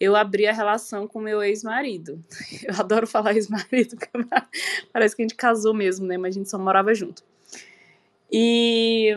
eu 0.00 0.16
abri 0.16 0.46
a 0.46 0.52
relação 0.52 1.06
com 1.06 1.20
meu 1.20 1.42
ex-marido. 1.42 2.20
Eu 2.66 2.74
adoro 2.78 3.06
falar 3.06 3.34
ex-marido, 3.34 3.96
parece 4.92 5.14
que 5.14 5.22
a 5.22 5.24
gente 5.24 5.36
casou 5.36 5.72
mesmo, 5.72 6.06
né, 6.06 6.18
mas 6.18 6.34
a 6.34 6.38
gente 6.38 6.50
só 6.50 6.58
morava 6.58 6.94
junto. 6.94 7.22
E 8.30 9.14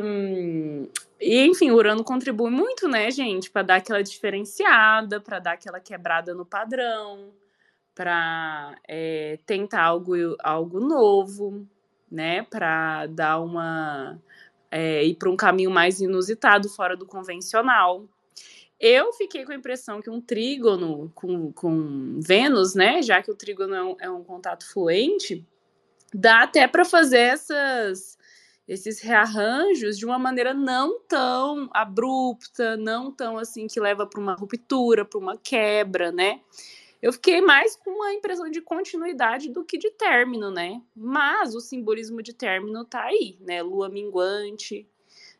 e 1.19 1.45
enfim, 1.47 1.71
Urano 1.71 2.03
contribui 2.03 2.51
muito, 2.51 2.87
né, 2.87 3.09
gente, 3.09 3.49
pra 3.49 3.63
dar 3.63 3.77
aquela 3.77 4.03
diferenciada, 4.03 5.19
pra 5.19 5.39
dar 5.39 5.53
aquela 5.53 5.79
quebrada 5.79 6.35
no 6.35 6.45
padrão, 6.45 7.31
pra, 7.97 8.75
eh, 8.87 9.39
tentar 9.47 9.83
algo 9.83 10.13
algo 10.43 10.79
novo, 10.81 11.67
né, 12.11 12.43
pra 12.43 13.07
dar 13.07 13.41
uma 13.41 14.21
eh, 14.71 15.05
ir 15.07 15.15
pra 15.17 15.29
um 15.31 15.37
caminho 15.37 15.71
mais 15.71 16.01
inusitado, 16.01 16.69
fora 16.69 16.97
do 16.97 17.05
convencional. 17.07 18.05
Eu 18.79 19.13
fiquei 19.13 19.45
com 19.45 19.51
a 19.53 19.55
impressão 19.55 20.01
que 20.01 20.09
um 20.11 20.21
trígono 20.21 21.11
com 21.15 21.51
com 21.53 22.19
Vênus, 22.21 22.75
né, 22.75 23.01
já 23.03 23.21
que 23.23 23.31
o 23.31 23.35
trígono 23.35 23.75
é 23.75 23.83
um 23.83 23.97
é 24.01 24.09
um 24.11 24.23
contato 24.23 24.67
fluente, 24.71 25.45
dá 26.13 26.43
até 26.43 26.67
pra 26.67 26.85
fazer 26.85 27.19
essas 27.19 28.17
esses 28.67 29.01
rearranjos 29.01 29.97
de 29.97 30.05
uma 30.05 30.19
maneira 30.19 30.53
não 30.53 30.99
tão 31.07 31.69
abrupta, 31.73 32.77
não 32.77 33.11
tão, 33.11 33.37
assim, 33.39 33.67
que 33.67 33.79
leva 33.79 34.07
pra 34.07 34.21
uma 34.21 34.35
ruptura, 34.35 35.05
pra 35.05 35.19
uma 35.19 35.37
quebra, 35.37 36.11
né. 36.11 36.41
Eu 37.01 37.13
fiquei 37.13 37.41
mais 37.41 37.75
com 37.75 38.03
a 38.03 38.13
impressão 38.13 38.49
de 38.49 38.61
continuidade 38.61 39.49
do 39.49 39.63
que 39.63 39.77
de 39.77 39.91
término, 39.91 40.49
né, 40.51 40.81
mas 40.95 41.53
o 41.55 41.59
simbolismo 41.61 42.21
de 42.23 42.33
término 42.33 42.83
tá 42.85 43.03
aí, 43.03 43.37
né, 43.41 43.61
lua 43.61 43.89
minguante. 43.89 44.87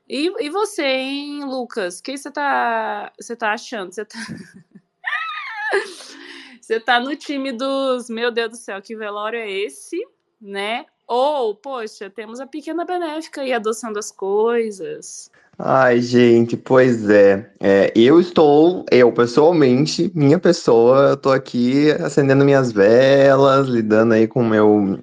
E 0.10 0.32
e 0.46 0.50
você, 0.50 0.84
hein, 0.86 1.44
Lucas, 1.46 2.02
que 2.02 2.18
você 2.18 2.32
tá 2.32 3.12
você 3.20 3.36
tá 3.36 3.54
achando? 3.54 3.94
Você 3.94 4.06
tá 4.06 4.18
você 6.62 6.80
tá 6.80 7.00
no 7.00 7.16
time 7.16 7.52
dos: 7.52 8.10
"Meu 8.10 8.32
Deus 8.32 8.52
do 8.52 8.58
céu, 8.58 8.82
que 8.82 8.96
velório 8.96 9.40
é 9.40 9.50
esse?", 9.52 9.98
né, 10.42 10.86
ou: 11.08 11.56
"Poxa, 11.56 12.10
temos 12.10 12.40
a 12.40 12.48
pequena 12.48 12.86
benéfica 12.86 13.42
aí 13.42 13.54
adoçando 13.54 13.98
as 14.00 14.12
coisas". 14.12 15.32
Ai, 15.60 16.02
gente, 16.02 16.56
pois 16.56 17.10
é. 17.10 17.50
Eh, 17.60 17.92
eu 17.96 18.20
estou 18.22 18.86
eu 18.92 19.12
pessoalmente, 19.12 20.12
minha 20.14 20.38
pessoa, 20.38 21.10
eu 21.12 21.18
tô 21.18 21.32
aqui 21.32 21.90
acendendo 21.94 22.46
minhas 22.46 22.72
velas, 22.72 23.68
lidando 23.68 24.14
aí 24.14 24.28
com 24.28 24.44
meu 24.44 25.00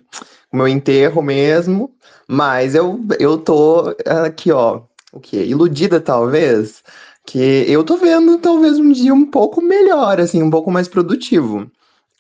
o 0.53 0.57
meu 0.57 0.69
enterro 0.69 1.21
mesmo, 1.23 1.93
mas 2.29 2.75
eu 2.77 3.01
eu 3.19 3.37
tô 3.39 3.95
aqui, 4.07 4.53
ó, 4.53 4.83
o 5.13 5.19
quê? 5.21 5.45
Iludida 5.45 6.01
talvez, 6.01 6.83
que 7.27 7.39
eu 7.69 7.83
tô 7.85 7.97
vendo 7.97 8.39
talvez 8.39 8.79
um 8.79 8.93
dia 8.93 9.13
um 9.13 9.27
pouco 9.27 9.61
melhor, 9.61 10.21
assim, 10.21 10.43
um 10.43 10.51
pouco 10.51 10.71
mais 10.71 10.87
produtivo. 10.89 11.69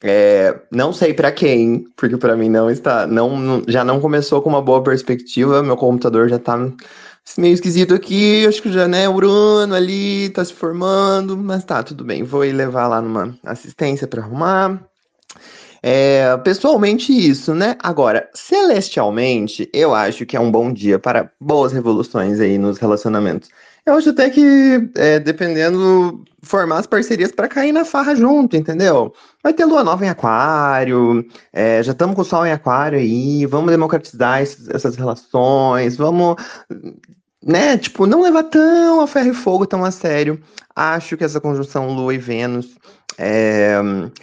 Eh, 0.07 0.55
não 0.71 0.93
sei 0.93 1.15
pra 1.15 1.33
quem, 1.33 1.87
porque 1.97 2.19
pra 2.19 2.37
mim 2.37 2.51
não 2.51 2.69
está 2.71 3.07
não 3.07 3.63
já 3.67 3.83
não 3.83 3.99
começou 4.03 4.43
com 4.43 4.51
uma 4.51 4.61
boa 4.61 4.83
perspectiva, 4.83 5.63
meu 5.63 5.79
computador 5.79 6.29
já 6.29 6.39
tá 6.39 6.59
meio 7.39 7.55
esquisito 7.55 7.95
aqui, 7.95 8.47
acho 8.47 8.61
que 8.61 8.71
já, 8.71 8.87
né, 8.87 9.09
Urano 9.09 9.75
ali 9.75 10.29
tá 10.31 10.45
se 10.45 10.53
formando, 10.53 11.39
mas 11.39 11.65
tá, 11.65 11.83
tudo 11.83 12.05
bem, 12.05 12.23
vou 12.23 12.41
levar 12.43 12.87
lá 12.87 13.01
numa 13.01 13.35
assistência 13.45 14.07
pra 14.07 14.21
arrumar. 14.23 14.79
Eh, 15.87 16.35
pessoalmente 16.39 17.13
isso, 17.13 17.55
né. 17.55 17.77
Agora, 17.83 18.27
celestialmente, 18.33 19.69
eu 19.71 19.95
acho 19.95 20.25
que 20.25 20.35
é 20.35 20.41
um 20.41 20.51
bom 20.51 20.73
dia 20.73 20.99
para 20.99 21.31
boas 21.39 21.73
revoluções 21.75 22.41
aí 22.41 22.57
nos 22.57 22.79
relacionamentos. 22.79 23.51
Eu 23.85 23.93
acho 23.95 24.09
até 24.09 24.31
que, 24.31 24.91
eh, 24.97 25.21
dependendo, 25.21 26.25
formar 26.43 26.79
as 26.79 26.87
parcerias 26.87 27.33
pra 27.33 27.49
cair 27.49 27.71
na 27.71 27.85
farra 27.85 28.15
junto, 28.17 28.57
entendeu. 28.57 29.13
Vai 29.43 29.53
ter 29.53 29.67
lua 29.67 29.85
nova 29.85 30.03
em 30.07 30.09
aquário, 30.09 31.23
eh, 31.53 31.83
já 31.83 31.93
estamos 31.93 32.17
com 32.17 32.23
o 32.23 32.25
sol 32.25 32.47
em 32.47 32.53
aquário 32.53 32.99
aí, 32.99 33.45
vamos 33.45 33.71
democratizar 33.71 34.41
esses 34.41 34.67
essas 34.71 34.97
relações, 34.97 35.99
vamos, 35.99 36.37
né, 37.43 37.77
tipo, 37.77 38.07
não 38.07 38.23
levar 38.23 38.45
tão 38.45 39.01
a 39.03 39.07
ferro 39.07 39.31
e 39.31 39.35
fogo, 39.35 39.67
tão 39.67 39.85
a 39.85 39.91
sério. 39.91 40.41
Acho 40.75 41.17
que 41.17 41.25
essa 41.25 41.41
conjunção 41.41 41.93
Lua 41.95 42.15
e 42.15 42.19
Vênus, 42.19 42.75
eh, 43.19 43.77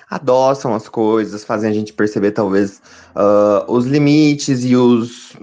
adoçam 0.10 0.74
as 0.75 0.89
coisas, 0.89 1.43
fazem 1.43 1.69
a 1.69 1.74
gente 1.74 1.93
perceber 1.93 2.31
talvez, 2.31 2.81
hã, 3.15 3.65
os 3.67 3.86
limites 3.86 4.63
e 4.65 4.75
os 4.75 5.36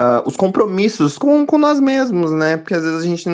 hã, 0.00 0.22
os 0.26 0.36
compromissos 0.36 1.18
com 1.18 1.46
com 1.46 1.58
nós 1.58 1.80
mesmos, 1.80 2.32
né, 2.32 2.56
porque 2.56 2.74
às 2.74 2.82
vezes 2.82 3.00
a 3.00 3.06
gente 3.06 3.24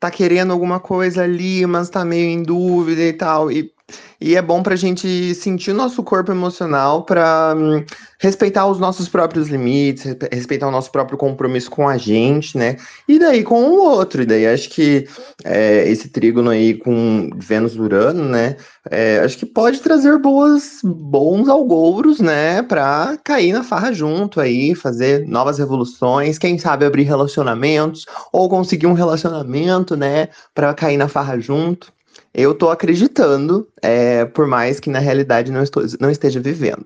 tá 0.00 0.10
querendo 0.10 0.52
alguma 0.52 0.80
coisa 0.80 1.22
ali, 1.24 1.66
mas 1.66 1.90
tá 1.90 2.04
meio 2.04 2.28
em 2.30 2.42
dúvida 2.42 3.02
e 3.02 3.12
tal, 3.12 3.50
e 3.52 3.72
E 4.20 4.34
é 4.34 4.42
bom 4.42 4.62
para 4.62 4.74
a 4.74 4.76
gente 4.76 5.34
sentir 5.34 5.70
o 5.70 5.74
nosso 5.74 6.02
corpo 6.02 6.32
emocional 6.32 7.04
para 7.04 7.54
hum, 7.56 7.84
respeitar 8.18 8.66
os 8.66 8.80
nossos 8.80 9.08
próprios 9.08 9.48
limites, 9.48 10.16
respeitar 10.32 10.66
o 10.66 10.70
nosso 10.70 10.90
próprio 10.90 11.18
compromisso 11.18 11.70
com 11.70 11.88
a 11.88 11.96
gente, 11.96 12.56
né? 12.56 12.76
E 13.06 13.18
daí 13.18 13.44
com 13.44 13.62
o 13.62 13.78
outro. 13.78 14.22
E 14.22 14.26
daí 14.26 14.46
acho 14.46 14.70
que 14.70 15.06
é, 15.44 15.88
esse 15.88 16.08
trígono 16.08 16.50
aí 16.50 16.74
com 16.74 17.30
Vênus-Urano, 17.36 18.24
né? 18.24 18.56
É, 18.90 19.18
acho 19.18 19.38
que 19.38 19.46
pode 19.46 19.80
trazer 19.80 20.18
boas, 20.18 20.80
bons 20.82 21.48
algouros, 21.48 22.18
né? 22.18 22.62
Para 22.62 23.18
cair 23.22 23.52
na 23.52 23.62
farra 23.62 23.92
junto 23.92 24.40
aí, 24.40 24.74
fazer 24.74 25.26
novas 25.28 25.58
revoluções, 25.58 26.38
quem 26.38 26.58
sabe 26.58 26.86
abrir 26.86 27.04
relacionamentos 27.04 28.06
ou 28.32 28.48
conseguir 28.48 28.86
um 28.86 28.94
relacionamento, 28.94 29.96
né? 29.96 30.28
Para 30.54 30.72
cair 30.74 30.96
na 30.96 31.08
farra 31.08 31.38
junto. 31.38 31.95
Eu 32.38 32.54
tô 32.54 32.68
acreditando, 32.68 33.66
é, 33.80 34.26
por 34.26 34.46
mais 34.46 34.78
que 34.78 34.90
na 34.90 34.98
realidade 34.98 35.50
não, 35.50 35.62
estou, 35.62 35.82
não 35.98 36.10
esteja 36.10 36.38
vivendo. 36.38 36.84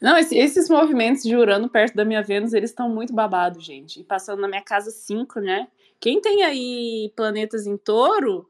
Não, 0.00 0.18
esse, 0.18 0.36
esses 0.36 0.68
movimentos 0.68 1.22
de 1.22 1.36
Urano 1.36 1.68
perto 1.68 1.94
da 1.94 2.04
minha 2.04 2.24
Vênus, 2.24 2.52
eles 2.52 2.70
estão 2.70 2.88
muito 2.88 3.12
babados, 3.14 3.64
gente. 3.64 4.00
E 4.00 4.04
passando 4.04 4.40
na 4.40 4.48
minha 4.48 4.60
casa 4.60 4.90
5, 4.90 5.38
né? 5.38 5.68
Quem 6.00 6.20
tem 6.20 6.42
aí 6.42 7.12
planetas 7.14 7.68
em 7.68 7.76
touro, 7.76 8.48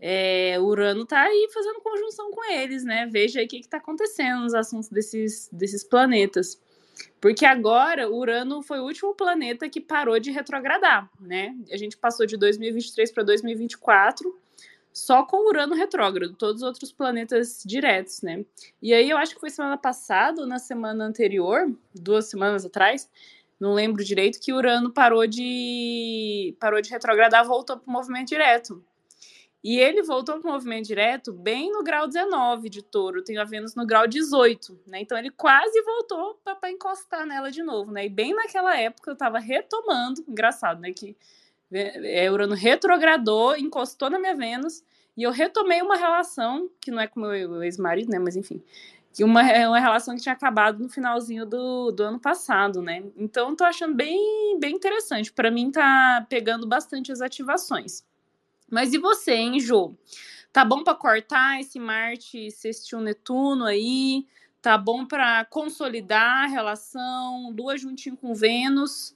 é, 0.00 0.58
Urano 0.58 1.06
tá 1.06 1.20
aí 1.20 1.48
fazendo 1.54 1.80
conjunção 1.80 2.32
com 2.32 2.44
eles, 2.52 2.82
né? 2.82 3.06
Veja 3.06 3.38
aí 3.38 3.46
o 3.46 3.48
que, 3.48 3.60
que 3.60 3.68
tá 3.68 3.76
acontecendo 3.76 4.40
nos 4.40 4.54
assuntos 4.54 4.88
desses, 4.88 5.48
desses 5.52 5.84
planetas. 5.84 6.60
Porque 7.20 7.46
agora 7.46 8.10
Urano 8.10 8.62
foi 8.62 8.80
o 8.80 8.84
último 8.84 9.14
planeta 9.14 9.68
que 9.68 9.80
parou 9.80 10.18
de 10.18 10.32
retrogradar, 10.32 11.08
né? 11.20 11.54
A 11.70 11.76
gente 11.76 11.96
passou 11.96 12.26
de 12.26 12.36
2023 12.36 13.12
para 13.12 13.22
2024 13.22 14.41
só 14.92 15.24
com 15.24 15.48
Urano 15.48 15.74
retrógrado, 15.74 16.34
todos 16.34 16.62
os 16.62 16.66
outros 16.66 16.92
planetas 16.92 17.62
diretos, 17.64 18.22
né? 18.22 18.44
E 18.80 18.92
aí 18.92 19.08
eu 19.08 19.16
acho 19.16 19.34
que 19.34 19.40
foi 19.40 19.50
semana 19.50 19.78
passada 19.78 20.42
ou 20.42 20.46
na 20.46 20.58
semana 20.58 21.04
anterior, 21.04 21.72
duas 21.94 22.26
semanas 22.26 22.64
atrás, 22.64 23.08
não 23.58 23.74
lembro 23.74 24.04
direito, 24.04 24.40
que 24.40 24.52
Urano 24.52 24.92
parou 24.92 25.26
de 25.26 26.54
parou 26.58 26.80
de 26.82 26.90
retrogradar, 26.90 27.46
voltou 27.46 27.78
para 27.78 27.88
o 27.88 27.92
movimento 27.92 28.28
direto. 28.28 28.84
E 29.64 29.78
ele 29.78 30.02
voltou 30.02 30.40
para 30.40 30.50
o 30.50 30.52
movimento 30.52 30.86
direto 30.88 31.32
bem 31.32 31.70
no 31.70 31.84
grau 31.84 32.08
19 32.08 32.68
de 32.68 32.82
touro, 32.82 33.22
tem 33.22 33.38
a 33.38 33.44
Vênus 33.44 33.76
no 33.76 33.86
grau 33.86 34.08
18, 34.08 34.80
né? 34.88 35.00
Então 35.00 35.16
ele 35.16 35.30
quase 35.30 35.80
voltou 35.82 36.40
para 36.44 36.70
encostar 36.70 37.24
nela 37.24 37.52
de 37.52 37.62
novo, 37.62 37.92
né? 37.92 38.06
E 38.06 38.08
bem 38.08 38.34
naquela 38.34 38.76
época 38.76 39.10
eu 39.10 39.14
estava 39.14 39.38
retomando, 39.38 40.24
engraçado, 40.26 40.80
né? 40.80 40.92
Que 40.92 41.16
é, 41.72 42.30
Urano 42.30 42.54
retrogradou, 42.54 43.56
encostou 43.56 44.10
na 44.10 44.18
minha 44.18 44.34
Vênus, 44.34 44.82
e 45.16 45.22
eu 45.22 45.30
retomei 45.30 45.82
uma 45.82 45.96
relação, 45.96 46.70
que 46.80 46.90
não 46.90 47.00
é 47.00 47.06
com 47.06 47.20
meu 47.20 47.62
ex-marido, 47.62 48.10
né? 48.10 48.18
Mas 48.18 48.36
enfim, 48.36 48.62
que 49.12 49.22
uma, 49.22 49.42
é 49.42 49.68
uma 49.68 49.78
relação 49.78 50.14
que 50.14 50.22
tinha 50.22 50.32
acabado 50.32 50.82
no 50.82 50.88
finalzinho 50.88 51.44
do, 51.44 51.92
do 51.92 52.02
ano 52.02 52.18
passado, 52.18 52.80
né? 52.80 53.04
Então 53.16 53.54
tô 53.54 53.64
achando 53.64 53.94
bem, 53.94 54.58
bem 54.58 54.74
interessante. 54.74 55.32
Para 55.32 55.50
mim 55.50 55.70
tá 55.70 56.26
pegando 56.28 56.66
bastante 56.66 57.12
as 57.12 57.20
ativações. 57.20 58.04
Mas 58.70 58.94
e 58.94 58.98
você, 58.98 59.34
hein, 59.34 59.60
Jô? 59.60 59.94
Tá 60.50 60.64
bom 60.64 60.82
para 60.82 60.94
cortar 60.94 61.60
esse 61.60 61.78
Marte 61.78 62.50
sextil 62.50 63.00
Netuno 63.00 63.64
aí? 63.64 64.26
Tá 64.62 64.78
bom 64.78 65.04
para 65.04 65.44
consolidar 65.46 66.44
a 66.44 66.46
relação, 66.46 67.52
Lua 67.56 67.76
juntinho 67.76 68.16
com 68.16 68.34
Vênus? 68.34 69.14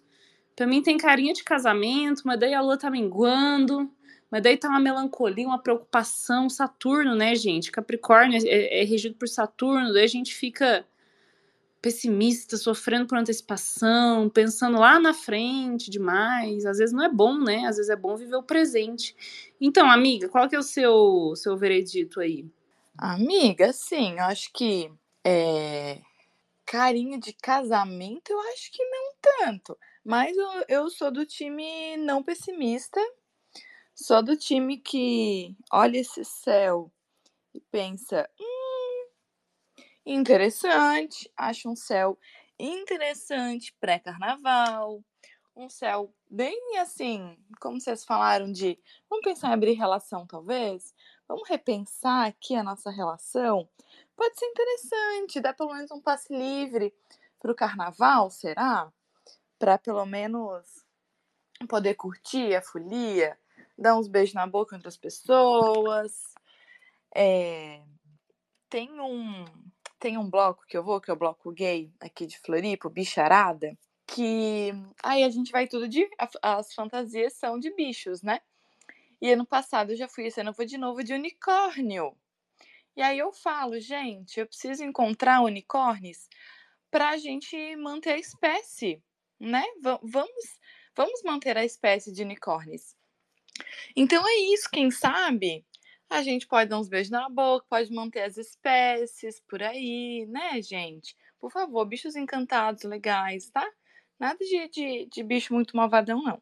Para 0.57 0.67
mim 0.67 0.83
tem 0.83 0.97
carinha 0.97 1.35
de 1.35 1.45
casamento, 1.45 2.23
mas 2.25 2.41
daí 2.41 2.55
a 2.55 2.63
lua 2.63 2.79
tá 2.79 2.91
minguando, 2.91 3.93
mas 4.31 4.43
daí 4.43 4.57
tá 4.57 4.71
uma 4.71 4.81
melancolia, 4.81 5.47
uma 5.47 5.63
preocupação. 5.63 6.49
Saturno, 6.49 7.15
né, 7.15 7.35
gente? 7.35 7.71
Capricórnio 7.71 8.41
é, 8.47 8.81
é 8.81 8.85
regido 8.85 9.15
por 9.17 9.29
Saturno, 9.29 9.93
daí 9.93 10.05
a 10.05 10.09
gente 10.09 10.35
fica 10.35 10.87
pessimista, 11.83 12.57
sofrendo 12.57 13.07
por 13.07 13.19
antecipação, 13.19 14.29
pensando 14.31 14.79
lá 14.79 14.99
na 14.99 15.13
frente 15.13 15.91
demais. 15.91 16.65
Às 16.65 16.79
vezes 16.79 16.93
não 16.93 17.05
é 17.05 17.09
bom, 17.09 17.39
né? 17.39 17.67
Às 17.67 17.77
vezes 17.77 17.91
é 17.91 17.95
bom 17.95 18.17
viver 18.17 18.37
o 18.37 18.43
presente. 18.43 19.15
Então, 19.61 19.89
amiga, 19.89 20.29
qual 20.29 20.49
que 20.49 20.57
é 20.57 20.59
o 20.59 20.63
seu, 20.63 21.35
seu 21.37 21.57
veredito 21.57 22.19
aí? 22.19 22.45
Amiga, 22.99 23.73
sim, 23.75 24.15
eu 24.19 24.25
acho 24.25 24.51
que 24.55 24.91
é, 25.23 26.01
carinho 26.65 27.21
de 27.21 27.33
casamento, 27.35 28.31
eu 28.31 28.41
acho 28.53 28.73
que 28.73 28.83
não 28.83 29.13
tanto. 29.21 29.79
Mas 30.07 30.37
eu, 30.37 30.65
eu 30.69 30.89
sou 30.89 31.11
do 31.11 31.27
time 31.27 31.97
não 31.97 32.23
pessimista, 32.23 33.01
sou 33.93 34.23
do 34.23 34.37
time 34.37 34.79
que 34.79 35.57
olha 35.73 35.99
esse 35.99 36.25
céu 36.25 36.93
e 37.53 37.61
pensa: 37.61 38.31
hum, 38.41 39.09
interessante, 40.07 41.29
acho 41.37 41.69
um 41.69 41.75
céu 41.75 42.17
interessante 42.57 43.75
pré-carnaval, 43.81 45.03
um 45.57 45.69
céu 45.69 46.15
bem 46.31 46.79
assim, 46.79 47.37
como 47.61 47.81
vocês 47.81 48.05
falaram 48.05 48.53
de, 48.53 48.79
vamos 49.11 49.25
pensar 49.25 49.49
em 49.49 49.55
abrir 49.55 49.73
relação 49.73 50.25
talvez, 50.25 50.95
vamos 51.27 51.49
repensar 51.49 52.29
aqui 52.29 52.55
a 52.55 52.63
nossa 52.63 52.93
relação, 52.93 53.69
pode 54.17 54.39
ser 54.39 54.47
interessante, 54.47 55.41
dá 55.41 55.53
pelo 55.53 55.75
menos 55.75 55.91
um 55.91 56.01
passe 56.01 56.33
livre 56.33 56.95
para 57.41 57.51
o 57.51 57.57
carnaval, 57.57 58.31
será? 58.31 58.93
Para 59.59 59.79
pelo 59.79 60.05
menos 60.05 60.85
poder 61.69 61.95
curtir 61.95 62.55
a 62.55 62.63
folia, 62.63 63.39
dar 63.79 63.97
uns 63.97 64.09
beijos 64.09 64.35
na 64.35 64.47
boca 64.47 64.77
entre 64.77 64.89
as 64.89 64.97
pessoas. 64.97 66.35
É... 67.15 67.83
Tem 68.69 69.01
um 69.01 69.45
tem 69.99 70.19
um 70.19 70.29
bloco 70.29 70.65
que 70.67 70.77
eu 70.77 70.85
vou, 70.85 71.01
que 71.01 71.11
é 71.11 71.15
o 71.15 71.19
bloco 71.19 71.51
gay 71.51 71.91
aqui 71.99 72.27
de 72.27 72.39
Floripa, 72.39 72.91
Bicharada, 72.91 73.77
que 74.07 74.71
aí 75.03 75.25
a 75.25 75.31
gente 75.31 75.51
vai 75.51 75.67
tudo 75.67 75.89
de 75.89 76.09
as 76.43 76.75
fantasias 76.75 77.33
são 77.33 77.59
de 77.59 77.75
bichos, 77.75 78.23
né? 78.23 78.41
E 79.21 79.33
ano 79.33 79.47
passado 79.47 79.93
eu 79.93 79.97
já 79.97 80.07
fui, 80.07 80.27
esse 80.27 80.41
ano 80.41 80.51
eu 80.51 80.55
vou 80.55 80.67
de 80.67 80.77
novo 80.77 81.03
de 81.03 81.15
unicórnio. 81.15 82.15
E 82.95 83.03
aí 83.03 83.19
eu 83.19 83.33
falo, 83.33 83.81
gente, 83.81 84.39
eu 84.39 84.47
preciso 84.47 84.85
encontrar 84.85 85.41
unicórnios 85.43 86.29
para 86.91 87.11
a 87.11 87.17
gente 87.17 87.77
manter 87.77 88.13
a 88.13 88.19
espécie 88.19 89.03
né? 89.41 89.65
V 89.83 89.99
vamos, 90.03 90.59
vamos 90.97 91.23
manter 91.25 91.57
a 91.57 91.65
espécie 91.65 92.13
de 92.13 92.23
unicórnios. 92.23 92.95
Então 93.95 94.27
é 94.27 94.35
isso, 94.53 94.69
quem 94.71 94.91
sabe 94.91 95.65
a 96.09 96.23
gente 96.23 96.47
pode 96.47 96.71
dar 96.71 96.79
uns 96.79 96.89
beijos 96.89 97.11
na 97.11 97.29
boca, 97.29 97.67
pode 97.69 97.93
manter 97.93 98.23
as 98.23 98.37
espécies 98.37 99.41
por 99.49 99.63
aí, 99.63 100.25
né, 100.29 100.63
gente? 100.63 101.17
Por 101.39 101.51
favor, 101.51 101.85
bichos 101.85 102.15
encantados, 102.17 102.85
legais, 102.85 103.51
tá? 103.51 103.69
Nada 104.19 104.39
de, 104.45 104.69
de, 104.69 105.07
de 105.07 105.23
bicho 105.25 105.53
muito 105.53 105.77
malvadão, 105.77 106.23
não. 106.23 106.41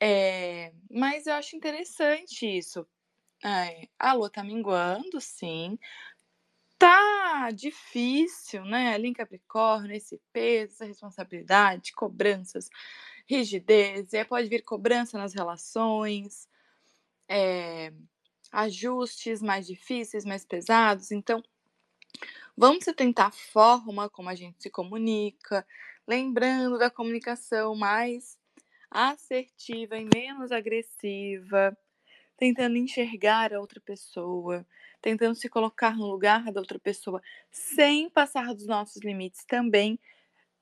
É, 0.00 0.72
mas 0.90 1.26
eu 1.26 1.34
acho 1.34 1.56
interessante 1.56 2.46
isso. 2.46 2.86
É, 3.44 3.88
a 3.98 4.12
lua 4.14 4.30
tá 4.30 4.44
minguando, 4.44 5.20
sim. 5.20 5.78
Tá 6.84 7.50
difícil, 7.50 8.62
né, 8.66 8.92
ali 8.92 9.08
em 9.08 9.14
Capricórnio, 9.14 9.96
esse 9.96 10.20
peso, 10.34 10.74
essa 10.74 10.84
responsabilidade, 10.84 11.94
cobranças, 11.94 12.68
rigidez, 13.26 14.12
e 14.12 14.18
aí 14.18 14.24
pode 14.26 14.50
vir 14.50 14.62
cobrança 14.62 15.16
nas 15.16 15.32
relações, 15.32 16.46
é, 17.26 17.90
ajustes 18.52 19.40
mais 19.40 19.66
difíceis, 19.66 20.26
mais 20.26 20.44
pesados. 20.44 21.10
Então, 21.10 21.42
vamos 22.54 22.84
tentar 22.94 23.28
a 23.28 23.30
forma 23.30 24.10
como 24.10 24.28
a 24.28 24.34
gente 24.34 24.62
se 24.62 24.68
comunica, 24.68 25.66
lembrando 26.06 26.78
da 26.78 26.90
comunicação 26.90 27.74
mais 27.74 28.38
assertiva 28.90 29.96
e 29.96 30.06
menos 30.14 30.52
agressiva, 30.52 31.74
tentando 32.36 32.76
enxergar 32.76 33.54
a 33.54 33.60
outra 33.60 33.80
pessoa, 33.80 34.66
tentando 35.04 35.34
se 35.34 35.50
colocar 35.50 35.94
no 35.94 36.06
lugar 36.06 36.50
da 36.50 36.60
outra 36.60 36.78
pessoa, 36.78 37.20
sem 37.50 38.08
passar 38.08 38.54
dos 38.54 38.66
nossos 38.66 39.02
limites 39.04 39.44
também, 39.44 40.00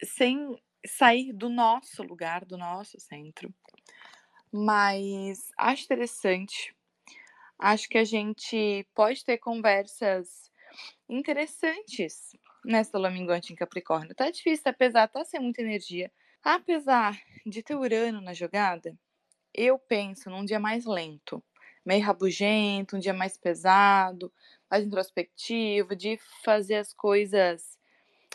sem 0.03 0.61
sair 0.85 1.33
do 1.33 1.49
nosso 1.49 2.03
lugar, 2.03 2.45
do 2.45 2.59
nosso 2.59 2.99
centro. 2.99 3.55
Mas 4.53 5.53
acho 5.57 5.85
interessante. 5.85 6.75
Acho 7.57 7.89
que 7.89 7.99
a 7.99 8.05
gente 8.05 8.85
pode 8.93 9.25
ter 9.25 9.39
conversas 9.39 10.51
interessantes 11.09 12.33
nessa 12.65 12.99
lua 12.99 13.11
minguante 13.13 13.53
em 13.53 13.57
Capricórnio. 13.57 14.13
Tá 14.13 14.29
difícil, 14.29 14.65
apesar 14.67 15.07
de 15.07 15.13
tá 15.13 15.25
sem 15.25 15.39
muita 15.39 15.63
energia. 15.63 16.11
Apesar 16.43 17.17
de 17.47 17.63
ter 17.63 17.77
Urano 17.77 18.21
na 18.21 18.35
jogada, 18.35 18.99
eu 19.55 19.79
penso 19.79 20.29
num 20.29 20.45
dia 20.45 20.59
mais 20.59 20.85
lento 20.85 21.41
meio 21.85 22.05
rabugento, 22.05 22.97
um 22.97 23.01
dia 23.01 23.13
mais 23.13 23.37
pesado, 23.37 24.33
mais 24.71 24.85
introspectivo, 24.85 25.95
de 25.97 26.19
fazer 26.45 26.77
as 26.77 26.93
coisas. 26.93 27.79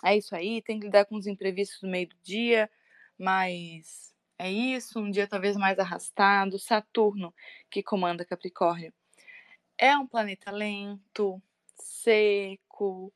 É 0.03 0.15
isso 0.15 0.35
aí, 0.35 0.61
tem 0.61 0.79
que 0.79 0.85
lidar 0.85 1.05
com 1.05 1.15
os 1.15 1.27
imprevistos 1.27 1.81
no 1.81 1.89
meio 1.89 2.07
do 2.09 2.15
dia, 2.23 2.69
mas 3.17 4.13
é 4.37 4.51
isso, 4.51 4.99
um 4.99 5.09
dia 5.09 5.27
talvez 5.27 5.57
mais 5.57 5.79
arrastado. 5.79 6.59
Saturno, 6.59 7.33
que 7.69 7.81
comanda 7.81 8.25
Capricórnio, 8.25 8.93
é 9.77 9.97
um 9.97 10.07
planeta 10.07 10.51
lento, 10.51 11.41
seco, 11.75 13.13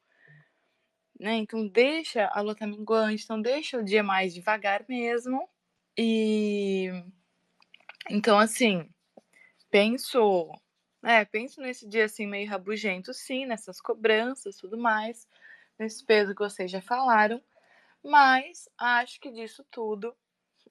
né? 1.19 1.35
Então 1.35 1.67
deixa 1.67 2.27
a 2.33 2.41
lua 2.41 2.55
minguante, 2.61 3.23
então 3.23 3.41
deixa 3.41 3.77
o 3.77 3.83
dia 3.83 4.03
mais 4.03 4.33
devagar 4.33 4.83
mesmo. 4.89 5.47
E 5.97 6.89
então 8.09 8.39
assim, 8.39 8.90
penso, 9.71 10.51
é, 11.03 11.25
penso 11.25 11.61
nesse 11.61 11.87
dia 11.87 12.05
assim 12.05 12.27
meio 12.27 12.49
rabugento, 12.49 13.13
sim, 13.13 13.45
nessas 13.45 13.81
cobranças, 13.81 14.57
tudo 14.57 14.77
mais, 14.77 15.27
nesse 15.79 16.05
peso 16.05 16.35
que 16.35 16.43
vocês 16.43 16.69
já 16.69 16.81
falaram, 16.81 17.41
mas 18.03 18.69
acho 18.77 19.19
que 19.19 19.31
disso 19.31 19.65
tudo, 19.71 20.15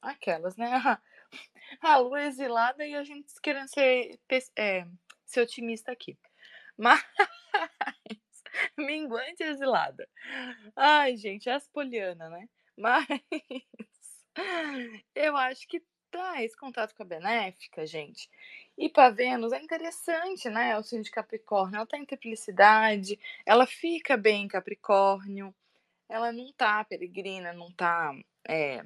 aquelas, 0.02 0.56
né? 0.56 0.70
A 1.82 1.96
lua 1.98 2.22
exilada 2.24 2.84
e 2.84 2.94
a 2.96 3.04
gente 3.04 3.32
querendo 3.42 3.68
ser, 3.68 4.18
é, 4.56 4.86
ser 5.24 5.42
otimista 5.42 5.92
aqui. 5.92 6.18
Mas 6.76 7.04
minguante 8.76 9.42
exilada. 9.42 10.08
Ai, 10.74 11.16
gente, 11.16 11.48
é 11.48 11.52
as 11.52 11.68
poliana, 11.68 12.28
né? 12.28 12.48
Mas 12.76 13.06
eu 15.14 15.36
acho 15.36 15.68
que 15.68 15.82
tá 16.11 16.42
esse 16.42 16.57
contato 16.57 16.94
com 16.94 17.03
a 17.03 17.07
benéfica, 17.07 17.87
gente. 17.87 18.31
E 18.77 18.88
para 18.88 19.11
Vênus 19.11 19.53
é 19.53 19.61
interessante, 19.61 20.49
né? 20.49 20.77
O 20.79 20.83
signo 20.83 21.05
de 21.05 21.11
Capricórnio, 21.11 21.77
ela 21.77 21.87
tá 21.87 21.99
em 21.99 22.05
triplicidade, 22.05 23.18
ela 23.44 23.66
fica 23.66 24.16
bem 24.16 24.44
em 24.44 24.49
Capricórnio, 24.49 25.55
ela 26.09 26.33
não 26.33 26.53
tá 26.53 26.85
peregrina, 26.85 27.53
não 27.53 27.70
tá 27.73 28.12
é, 28.49 28.85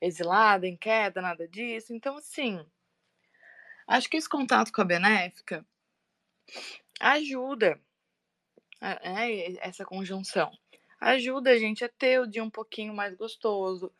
exilada, 0.00 0.66
em 0.66 0.76
queda, 0.76 1.22
nada 1.22 1.48
disso. 1.48 1.94
Então, 1.94 2.16
assim, 2.16 2.64
acho 3.86 4.08
que 4.08 4.16
esse 4.16 4.28
contato 4.28 4.72
com 4.72 4.82
a 4.82 4.84
benéfica 4.84 5.64
ajuda 7.00 7.80
é, 8.80 9.66
essa 9.66 9.84
conjunção. 9.84 10.52
Ajuda 11.00 11.50
a 11.50 11.58
gente 11.58 11.84
a 11.84 11.88
ter 11.88 12.20
o 12.20 12.26
dia 12.26 12.42
um 12.42 12.50
pouquinho 12.50 12.94
mais 12.94 13.14
gostoso, 13.14 13.92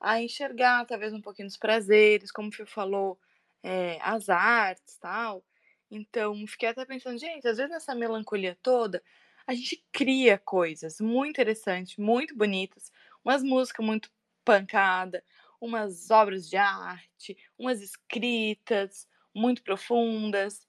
a 0.00 0.20
enxergar 0.22 0.86
talvez 0.86 1.12
um 1.12 1.20
pouquinho 1.20 1.48
dos 1.48 1.56
prazeres, 1.56 2.30
como 2.32 2.48
o 2.48 2.52
Fio 2.52 2.66
falou, 2.66 3.18
é, 3.62 3.98
as 4.02 4.28
artes 4.28 4.96
tal. 4.98 5.44
Então, 5.90 6.46
fiquei 6.46 6.68
até 6.68 6.84
pensando, 6.84 7.18
gente, 7.18 7.46
às 7.48 7.56
vezes 7.56 7.70
nessa 7.72 7.94
melancolia 7.94 8.56
toda, 8.62 9.02
a 9.46 9.54
gente 9.54 9.82
cria 9.92 10.38
coisas 10.38 11.00
muito 11.00 11.30
interessantes, 11.30 11.96
muito 11.96 12.36
bonitas, 12.36 12.92
umas 13.24 13.42
músicas 13.42 13.84
muito 13.84 14.10
pancada, 14.44 15.24
umas 15.60 16.10
obras 16.10 16.48
de 16.48 16.56
arte, 16.56 17.36
umas 17.58 17.80
escritas 17.82 19.06
muito 19.34 19.62
profundas. 19.62 20.66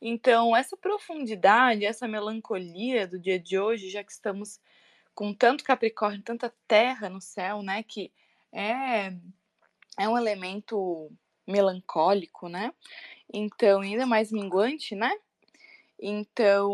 Então, 0.00 0.56
essa 0.56 0.76
profundidade, 0.76 1.84
essa 1.84 2.08
melancolia 2.08 3.06
do 3.06 3.18
dia 3.18 3.38
de 3.38 3.58
hoje, 3.58 3.90
já 3.90 4.02
que 4.02 4.12
estamos 4.12 4.60
com 5.14 5.34
tanto 5.34 5.64
Capricórnio, 5.64 6.22
tanta 6.22 6.54
terra 6.66 7.08
no 7.08 7.20
céu, 7.20 7.62
né, 7.62 7.82
que 7.82 8.12
é 8.52 9.12
é 9.98 10.08
um 10.08 10.16
elemento 10.16 11.10
melancólico, 11.46 12.48
né? 12.48 12.72
Então, 13.32 13.80
ainda 13.80 14.06
mais 14.06 14.32
minguante, 14.32 14.94
né? 14.94 15.12
Então, 15.98 16.72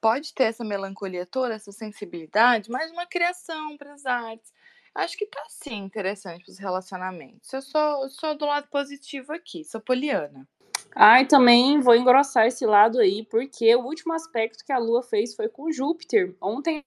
pode 0.00 0.34
ter 0.34 0.44
essa 0.44 0.64
melancolia 0.64 1.24
toda, 1.24 1.54
essa 1.54 1.70
sensibilidade, 1.70 2.70
mas 2.70 2.90
uma 2.90 3.06
criação 3.06 3.76
para 3.76 3.94
as 3.94 4.04
artes. 4.04 4.52
Acho 4.94 5.16
que 5.16 5.26
tá 5.26 5.42
sim 5.48 5.76
interessante 5.76 6.44
para 6.44 6.52
os 6.52 6.58
relacionamentos. 6.58 7.50
Eu 7.52 7.62
sou, 7.62 8.08
sou 8.10 8.36
do 8.36 8.44
lado 8.44 8.68
positivo 8.68 9.32
aqui, 9.32 9.64
sou 9.64 9.80
poliana. 9.80 10.46
Ai, 10.94 11.26
também 11.26 11.80
vou 11.80 11.94
engrossar 11.94 12.46
esse 12.46 12.66
lado 12.66 12.98
aí, 12.98 13.24
porque 13.24 13.74
o 13.74 13.84
último 13.84 14.12
aspecto 14.12 14.64
que 14.64 14.72
a 14.72 14.78
Lua 14.78 15.02
fez 15.02 15.34
foi 15.34 15.48
com 15.48 15.72
Júpiter. 15.72 16.34
Ontem 16.40 16.84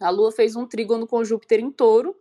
a 0.00 0.10
Lua 0.10 0.32
fez 0.32 0.56
um 0.56 0.66
trígono 0.66 1.06
com 1.06 1.22
Júpiter 1.22 1.60
em 1.60 1.70
touro, 1.70 2.16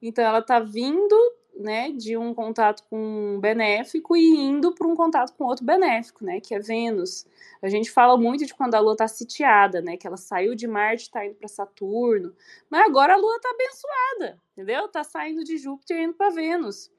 então 0.00 0.24
ela 0.24 0.42
tá 0.42 0.60
vindo 0.60 1.16
né, 1.58 1.90
de 1.90 2.16
um 2.16 2.34
contato 2.34 2.82
com 2.88 3.36
um 3.36 3.40
benéfico 3.40 4.16
e 4.16 4.36
indo 4.36 4.74
para 4.74 4.86
um 4.86 4.94
contato 4.94 5.34
com 5.36 5.44
outro 5.44 5.64
benéfico, 5.64 6.24
né, 6.24 6.40
que 6.40 6.54
é 6.54 6.58
Vênus. 6.58 7.26
A 7.62 7.68
gente 7.68 7.90
fala 7.90 8.16
muito 8.16 8.44
de 8.44 8.54
quando 8.54 8.74
a 8.74 8.80
Lua 8.80 8.92
está 8.92 9.08
sitiada, 9.08 9.80
né, 9.80 9.96
que 9.96 10.06
ela 10.06 10.16
saiu 10.16 10.54
de 10.54 10.66
Marte, 10.66 11.04
está 11.04 11.24
indo 11.24 11.34
para 11.34 11.48
Saturno, 11.48 12.34
mas 12.68 12.86
agora 12.86 13.14
a 13.14 13.16
Lua 13.16 13.36
está 13.36 13.50
abençoada, 13.50 14.40
entendeu? 14.52 14.86
Está 14.86 15.02
saindo 15.02 15.42
de 15.42 15.56
Júpiter 15.56 15.96
e 15.98 16.04
indo 16.04 16.14
para 16.14 16.30
Vênus. 16.30 16.90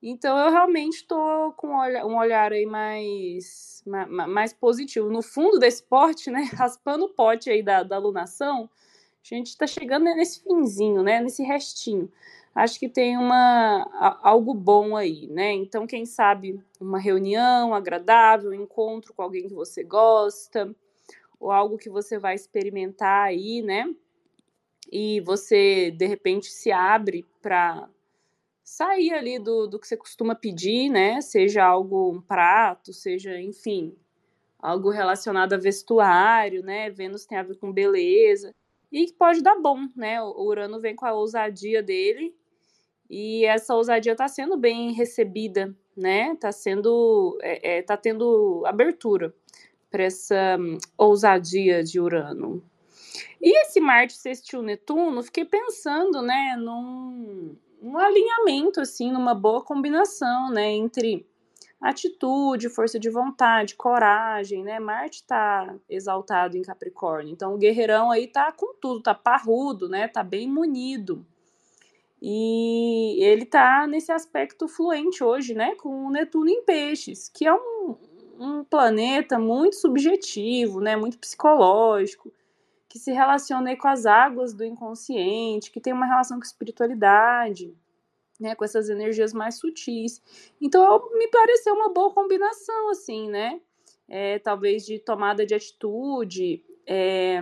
Então 0.00 0.38
eu 0.38 0.50
realmente 0.50 0.98
estou 0.98 1.52
com 1.52 1.68
um 1.68 2.18
olhar 2.18 2.52
aí 2.52 2.66
mais, 2.66 3.82
mais 3.84 4.52
positivo. 4.52 5.08
No 5.10 5.22
fundo 5.22 5.58
desse 5.58 5.82
pote, 5.82 6.30
né, 6.30 6.42
raspando 6.54 7.06
o 7.06 7.08
pote 7.08 7.50
aí 7.50 7.62
da, 7.62 7.82
da 7.82 7.96
alunação, 7.96 8.68
a 9.24 9.34
gente 9.34 9.48
está 9.48 9.66
chegando 9.66 10.04
nesse 10.04 10.42
finzinho, 10.42 11.02
né, 11.02 11.20
nesse 11.20 11.42
restinho 11.42 12.10
acho 12.54 12.78
que 12.78 12.88
tem 12.88 13.18
uma, 13.18 14.18
algo 14.22 14.54
bom 14.54 14.96
aí, 14.96 15.26
né? 15.26 15.52
Então, 15.52 15.86
quem 15.86 16.06
sabe 16.06 16.62
uma 16.80 16.98
reunião 16.98 17.74
agradável, 17.74 18.50
um 18.50 18.54
encontro 18.54 19.12
com 19.12 19.22
alguém 19.22 19.48
que 19.48 19.54
você 19.54 19.82
gosta, 19.82 20.74
ou 21.40 21.50
algo 21.50 21.76
que 21.76 21.90
você 21.90 22.18
vai 22.18 22.34
experimentar 22.34 23.26
aí, 23.26 23.60
né? 23.60 23.92
E 24.92 25.20
você, 25.22 25.90
de 25.90 26.06
repente, 26.06 26.46
se 26.46 26.70
abre 26.70 27.26
para 27.42 27.88
sair 28.62 29.12
ali 29.12 29.38
do, 29.38 29.66
do 29.66 29.78
que 29.78 29.88
você 29.88 29.96
costuma 29.96 30.34
pedir, 30.34 30.88
né? 30.90 31.20
Seja 31.20 31.64
algo, 31.64 32.12
um 32.12 32.20
prato, 32.20 32.92
seja, 32.92 33.40
enfim, 33.40 33.96
algo 34.60 34.90
relacionado 34.90 35.54
a 35.54 35.58
vestuário, 35.58 36.62
né? 36.62 36.88
Vênus 36.88 37.26
tem 37.26 37.36
a 37.36 37.42
ver 37.42 37.56
com 37.56 37.72
beleza. 37.72 38.54
E 38.92 39.06
que 39.06 39.12
pode 39.14 39.42
dar 39.42 39.60
bom, 39.60 39.88
né? 39.96 40.22
O 40.22 40.44
Urano 40.44 40.80
vem 40.80 40.94
com 40.94 41.04
a 41.04 41.12
ousadia 41.12 41.82
dele 41.82 42.32
e 43.08 43.44
essa 43.44 43.74
ousadia 43.74 44.12
está 44.12 44.28
sendo 44.28 44.56
bem 44.56 44.92
recebida, 44.92 45.74
né? 45.96 46.32
Está 46.32 46.50
sendo, 46.52 47.38
é, 47.42 47.78
é, 47.78 47.82
tá 47.82 47.96
tendo 47.96 48.62
abertura 48.66 49.34
para 49.90 50.04
essa 50.04 50.58
ousadia 50.98 51.82
de 51.84 52.00
Urano. 52.00 52.62
E 53.40 53.60
esse 53.62 53.80
Marte 53.80 54.14
sextil 54.14 54.62
Netuno, 54.62 55.22
fiquei 55.22 55.44
pensando, 55.44 56.20
né, 56.22 56.56
num, 56.58 57.54
num 57.80 57.96
alinhamento 57.96 58.80
assim, 58.80 59.12
numa 59.12 59.34
boa 59.34 59.62
combinação, 59.62 60.50
né, 60.50 60.72
entre 60.72 61.24
atitude, 61.80 62.70
força 62.70 62.98
de 62.98 63.10
vontade, 63.10 63.76
coragem, 63.76 64.64
né? 64.64 64.80
Marte 64.80 65.16
está 65.16 65.76
exaltado 65.88 66.56
em 66.56 66.62
Capricórnio, 66.62 67.30
então 67.30 67.54
o 67.54 67.58
guerreirão 67.58 68.10
aí 68.10 68.26
tá 68.26 68.50
com 68.50 68.74
tudo, 68.80 69.02
tá 69.02 69.14
parrudo, 69.14 69.86
né? 69.88 70.08
Tá 70.08 70.22
bem 70.22 70.48
munido. 70.48 71.26
E 72.26 73.22
ele 73.22 73.42
está 73.42 73.86
nesse 73.86 74.10
aspecto 74.10 74.66
fluente 74.66 75.22
hoje, 75.22 75.52
né, 75.52 75.74
com 75.74 76.06
o 76.06 76.10
Netuno 76.10 76.48
em 76.48 76.64
Peixes, 76.64 77.28
que 77.28 77.46
é 77.46 77.52
um, 77.52 77.96
um 78.40 78.64
planeta 78.64 79.38
muito 79.38 79.76
subjetivo, 79.76 80.80
né, 80.80 80.96
muito 80.96 81.18
psicológico, 81.18 82.32
que 82.88 82.98
se 82.98 83.12
relaciona 83.12 83.76
com 83.76 83.88
as 83.88 84.06
águas 84.06 84.54
do 84.54 84.64
inconsciente, 84.64 85.70
que 85.70 85.78
tem 85.78 85.92
uma 85.92 86.06
relação 86.06 86.38
com 86.38 86.46
espiritualidade, 86.46 87.76
né, 88.40 88.54
com 88.54 88.64
essas 88.64 88.88
energias 88.88 89.34
mais 89.34 89.56
sutis. 89.56 90.22
Então, 90.58 91.06
me 91.12 91.28
pareceu 91.28 91.74
uma 91.74 91.92
boa 91.92 92.10
combinação, 92.10 92.88
assim, 92.88 93.28
né, 93.28 93.60
é, 94.08 94.38
talvez 94.38 94.86
de 94.86 94.98
tomada 94.98 95.44
de 95.44 95.54
atitude, 95.54 96.64
é, 96.86 97.38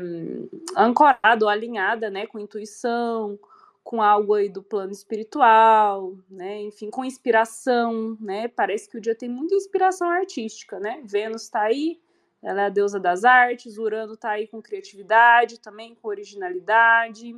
ancorado, 0.76 1.48
alinhada, 1.48 2.10
né, 2.10 2.26
com 2.26 2.40
intuição, 2.40 3.38
com 3.82 4.00
algo 4.00 4.34
aí 4.34 4.48
do 4.48 4.62
plano 4.62 4.92
espiritual, 4.92 6.16
né? 6.30 6.62
Enfim, 6.62 6.90
com 6.90 7.04
inspiração, 7.04 8.16
né? 8.20 8.48
Parece 8.48 8.88
que 8.88 8.96
o 8.96 9.00
dia 9.00 9.14
tem 9.14 9.28
muita 9.28 9.54
inspiração 9.54 10.08
artística, 10.08 10.78
né? 10.78 11.02
Vênus 11.04 11.42
está 11.42 11.62
aí, 11.62 12.00
ela 12.42 12.62
é 12.62 12.66
a 12.66 12.70
deusa 12.70 12.98
das 12.98 13.24
artes, 13.24 13.78
Urano 13.78 14.14
está 14.14 14.30
aí 14.30 14.46
com 14.46 14.62
criatividade, 14.62 15.60
também 15.60 15.94
com 15.94 16.08
originalidade. 16.08 17.36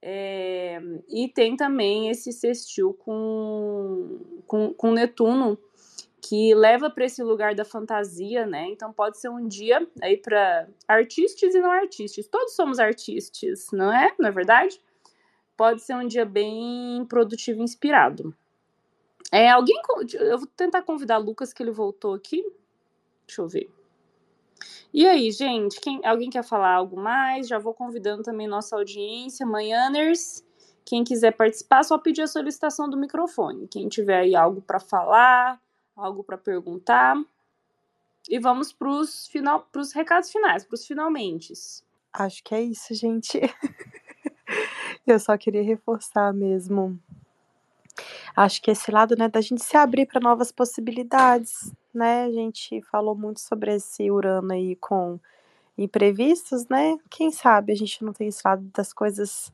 É, 0.00 0.80
e 1.08 1.28
tem 1.28 1.56
também 1.56 2.08
esse 2.08 2.32
sextil 2.32 2.94
com, 2.94 4.20
com, 4.46 4.72
com 4.72 4.92
Netuno, 4.92 5.58
que 6.20 6.54
leva 6.54 6.90
para 6.90 7.04
esse 7.04 7.22
lugar 7.22 7.54
da 7.54 7.64
fantasia, 7.64 8.46
né? 8.46 8.66
Então 8.68 8.92
pode 8.92 9.18
ser 9.18 9.28
um 9.28 9.46
dia 9.46 9.86
aí 10.02 10.16
para 10.16 10.68
artistas 10.86 11.54
e 11.54 11.60
não 11.60 11.70
artistas. 11.70 12.28
Todos 12.28 12.54
somos 12.54 12.78
artistas, 12.78 13.68
não 13.72 13.92
é? 13.92 14.12
Não 14.18 14.28
é 14.28 14.32
verdade? 14.32 14.80
Pode 15.58 15.82
ser 15.82 15.96
um 15.96 16.06
dia 16.06 16.24
bem 16.24 17.04
produtivo 17.06 17.60
e 17.60 17.64
inspirado. 17.64 18.32
É, 19.32 19.50
alguém. 19.50 19.76
Eu 20.14 20.38
vou 20.38 20.46
tentar 20.56 20.82
convidar 20.82 21.18
o 21.18 21.22
Lucas, 21.22 21.52
que 21.52 21.62
ele 21.62 21.72
voltou 21.72 22.14
aqui. 22.14 22.42
Deixa 23.26 23.42
eu 23.42 23.48
ver. 23.48 23.68
E 24.94 25.06
aí, 25.06 25.30
gente, 25.32 25.80
quem, 25.80 26.00
alguém 26.06 26.30
quer 26.30 26.44
falar 26.44 26.74
algo 26.74 26.98
mais? 26.98 27.48
Já 27.48 27.58
vou 27.58 27.74
convidando 27.74 28.22
também 28.22 28.46
nossa 28.46 28.76
audiência, 28.76 29.44
manhãers. 29.44 30.44
Quem 30.84 31.04
quiser 31.04 31.32
participar, 31.32 31.82
só 31.82 31.98
pedir 31.98 32.22
a 32.22 32.26
solicitação 32.26 32.88
do 32.88 32.96
microfone. 32.96 33.68
Quem 33.68 33.88
tiver 33.88 34.20
aí 34.20 34.34
algo 34.34 34.62
para 34.62 34.80
falar, 34.80 35.60
algo 35.94 36.22
para 36.24 36.38
perguntar, 36.38 37.16
E 38.30 38.38
vamos 38.38 38.72
para 38.72 38.88
os 38.88 39.26
final, 39.26 39.68
recados 39.94 40.30
finais, 40.30 40.64
para 40.64 40.74
os 40.74 40.86
finalmente. 40.86 41.52
Acho 42.12 42.42
que 42.44 42.54
é 42.54 42.62
isso, 42.62 42.94
gente. 42.94 43.40
Eu 45.10 45.18
só 45.18 45.36
queria 45.38 45.62
reforçar 45.62 46.32
mesmo. 46.34 46.98
Acho 48.36 48.60
que 48.62 48.70
esse 48.70 48.90
lado, 48.90 49.16
né, 49.16 49.28
da 49.28 49.40
gente 49.40 49.64
se 49.64 49.76
abrir 49.76 50.06
para 50.06 50.20
novas 50.20 50.52
possibilidades, 50.52 51.72
né? 51.92 52.24
A 52.24 52.30
gente 52.30 52.82
falou 52.82 53.14
muito 53.14 53.40
sobre 53.40 53.74
esse 53.74 54.10
Urano 54.10 54.52
aí 54.52 54.76
com 54.76 55.18
imprevistos, 55.76 56.68
né? 56.68 56.98
Quem 57.08 57.30
sabe 57.30 57.72
a 57.72 57.76
gente 57.76 58.04
não 58.04 58.12
tem 58.12 58.28
esse 58.28 58.42
lado 58.44 58.70
das 58.74 58.92
coisas, 58.92 59.50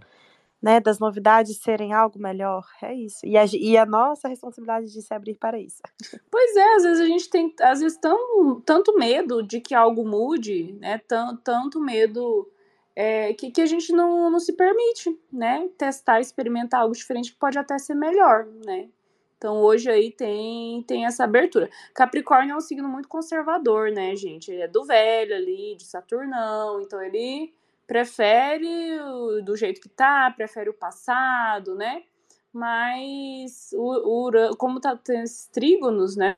né, 0.61 0.81
das 0.81 0.99
novidades 0.99 1.57
serem 1.59 1.93
algo 1.93 2.19
melhor. 2.19 2.67
É 2.83 2.93
isso. 2.93 3.25
E 3.25 3.37
a, 3.37 3.45
e 3.53 3.77
a 3.77 3.87
nossa 3.87 4.27
responsabilidade 4.27 4.93
de 4.93 5.03
se 5.03 5.15
abrir 5.15 5.35
para 5.35 5.59
isso. 5.59 5.81
Pois 6.31 6.57
é, 6.57 6.75
às 6.75 6.83
vezes 6.83 7.01
a 7.01 7.07
gente 7.07 7.31
tem, 7.31 7.55
às 7.61 7.81
vezes, 7.81 7.97
tão, 7.99 8.61
tanto 8.61 8.99
medo 8.99 9.43
de 9.43 9.61
que 9.61 9.75
algo 9.75 10.05
mude, 10.07 10.77
né? 10.81 11.01
Tanto, 11.07 11.41
tanto 11.43 11.81
medo 11.81 12.51
é, 12.97 13.35
que, 13.35 13.51
que 13.51 13.61
a 13.61 13.67
gente 13.67 13.93
não, 13.93 14.31
não 14.31 14.39
se 14.39 14.53
permite, 14.53 15.19
né? 15.33 15.69
Testar, 15.77 16.21
experimentar 16.21 16.83
algo 16.83 16.95
diferente 16.95 17.33
que 17.33 17.39
pode 17.39 17.59
até 17.59 17.79
ser 17.79 17.95
melhor, 17.95 18.47
né? 18.65 18.89
Então 19.37 19.61
hoje 19.61 19.91
aí 19.91 20.11
tem, 20.11 20.83
tem 20.85 21.05
essa 21.05 21.25
abertura. 21.25 21.69
Capricórnio 21.93 22.55
é 22.55 22.57
um 22.57 22.61
signo 22.61 22.89
muito 22.89 23.09
conservador, 23.09 23.91
né, 23.91 24.15
gente? 24.17 24.51
Ele 24.51 24.63
é 24.63 24.69
do 24.69 24.85
velho 24.85 25.35
ali, 25.35 25.77
de 25.77 25.85
Saturnão, 25.85 26.81
então 26.81 27.03
ele 27.03 27.53
prefere 27.87 28.99
o, 29.01 29.43
do 29.43 29.57
jeito 29.57 29.81
que 29.81 29.89
tá, 29.89 30.33
prefere 30.35 30.71
o 30.71 30.75
passado, 30.75 31.75
né? 31.75 32.05
Mas 32.53 33.75
o, 33.77 34.29
o 34.29 34.57
como 34.57 34.81
tá 34.81 34.97
tendo 34.97 35.25
esses 35.25 35.47
trígonos, 35.49 36.17
né? 36.17 36.37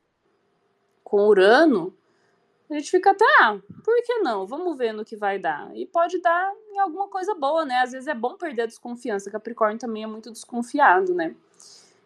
Com 1.05 1.29
Urano, 1.29 1.95
a 2.69 2.75
gente 2.75 2.91
fica 2.91 3.11
até, 3.11 3.25
ah, 3.41 3.59
por 3.85 4.03
que 4.03 4.19
não? 4.19 4.47
Vamos 4.47 4.77
ver 4.77 4.93
no 4.93 5.05
que 5.05 5.17
vai 5.17 5.39
dar. 5.39 5.71
E 5.77 5.87
pode 5.87 6.21
dar 6.21 6.53
em 6.73 6.79
alguma 6.79 7.09
coisa 7.09 7.35
boa, 7.35 7.65
né? 7.65 7.77
Às 7.81 7.93
vezes 7.93 8.09
é 8.09 8.15
bom 8.15 8.37
perder 8.37 8.63
a 8.63 8.67
desconfiança. 8.67 9.31
Capricórnio 9.31 9.79
também 9.79 10.03
é 10.03 10.07
muito 10.07 10.33
desconfiado, 10.33 11.15
né? 11.15 11.35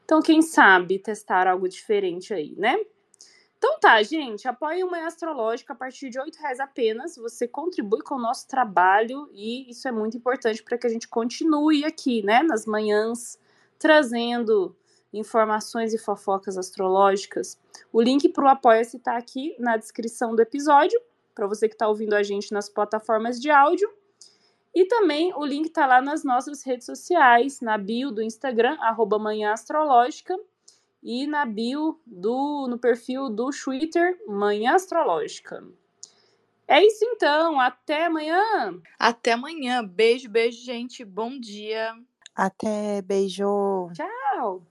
Então, 0.05 0.21
quem 0.21 0.43
sabe 0.43 0.99
testar 0.99 1.47
algo 1.47 1.69
diferente 1.69 2.35
aí, 2.35 2.55
né? 2.57 2.77
Então 3.61 3.79
tá, 3.79 4.03
gente, 4.03 4.49
apoie 4.49 4.83
Manhã 4.85 5.07
Astrológica 5.07 5.75
a 5.75 5.77
partir 5.77 6.09
de 6.09 6.19
R$ 6.19 6.31
reais 6.41 6.59
apenas. 6.59 7.17
Você 7.17 7.47
contribui 7.47 8.01
com 8.01 8.15
o 8.15 8.19
nosso 8.19 8.49
trabalho 8.49 9.29
e 9.35 9.71
isso 9.71 9.87
é 9.87 9.93
muito 9.93 10.17
importante 10.17 10.63
para 10.63 10.79
que 10.79 10.87
a 10.87 10.91
gente 10.91 11.07
continue 11.07 11.85
aqui, 11.85 12.23
né, 12.23 12.43
nas 12.43 12.65
manhãs, 12.65 13.39
trazendo 13.79 14.75
informações 15.13 15.93
e 15.93 15.99
fofocas 15.99 16.57
astrológicas. 16.57 17.59
O 17.93 18.01
link 18.01 18.29
para 18.29 18.45
o 18.45 18.49
Apoia-se 18.49 18.97
está 18.97 19.17
aqui 19.17 19.57
na 19.59 19.77
descrição 19.77 20.35
do 20.35 20.43
episódio, 20.43 21.01
para 21.35 21.47
você 21.47 21.69
que 21.69 21.75
está 21.75 21.89
ouvindo 21.89 22.15
a 22.15 22.23
gente 22.23 22.53
nas 22.53 22.69
plataformas 22.69 23.41
de 23.41 23.51
áudio. 23.51 23.91
E 24.75 24.85
também 24.85 25.33
o 25.35 25.45
link 25.45 25.67
está 25.67 25.87
lá 25.87 26.01
nas 26.01 26.23
nossas 26.23 26.63
redes 26.63 26.87
sociais, 26.87 27.61
na 27.61 27.77
bio 27.77 28.13
do 28.13 28.23
Instagram, 28.23 28.77
arroba 28.81 29.19
Manhã 29.19 29.53
Astrológica, 29.53 30.39
e 31.03 31.27
na 31.27 31.45
bio 31.45 31.99
do 32.07 32.69
no 32.69 32.79
perfil 32.79 33.31
do 33.31 33.51
Twitter, 33.51 34.19
Manhã 34.29 34.75
Astrológica. 34.75 35.65
É 36.69 36.85
isso 36.87 37.05
então, 37.05 37.59
até 37.59 38.07
amanhã! 38.07 38.81
Até 38.97 39.33
amanhã, 39.33 39.85
beijo, 39.85 40.29
beijo, 40.29 40.65
gente, 40.65 41.05
bom 41.05 41.37
dia! 41.37 41.93
Até, 42.33 43.03
beijo! 43.03 43.91
Tchau! 43.93 44.63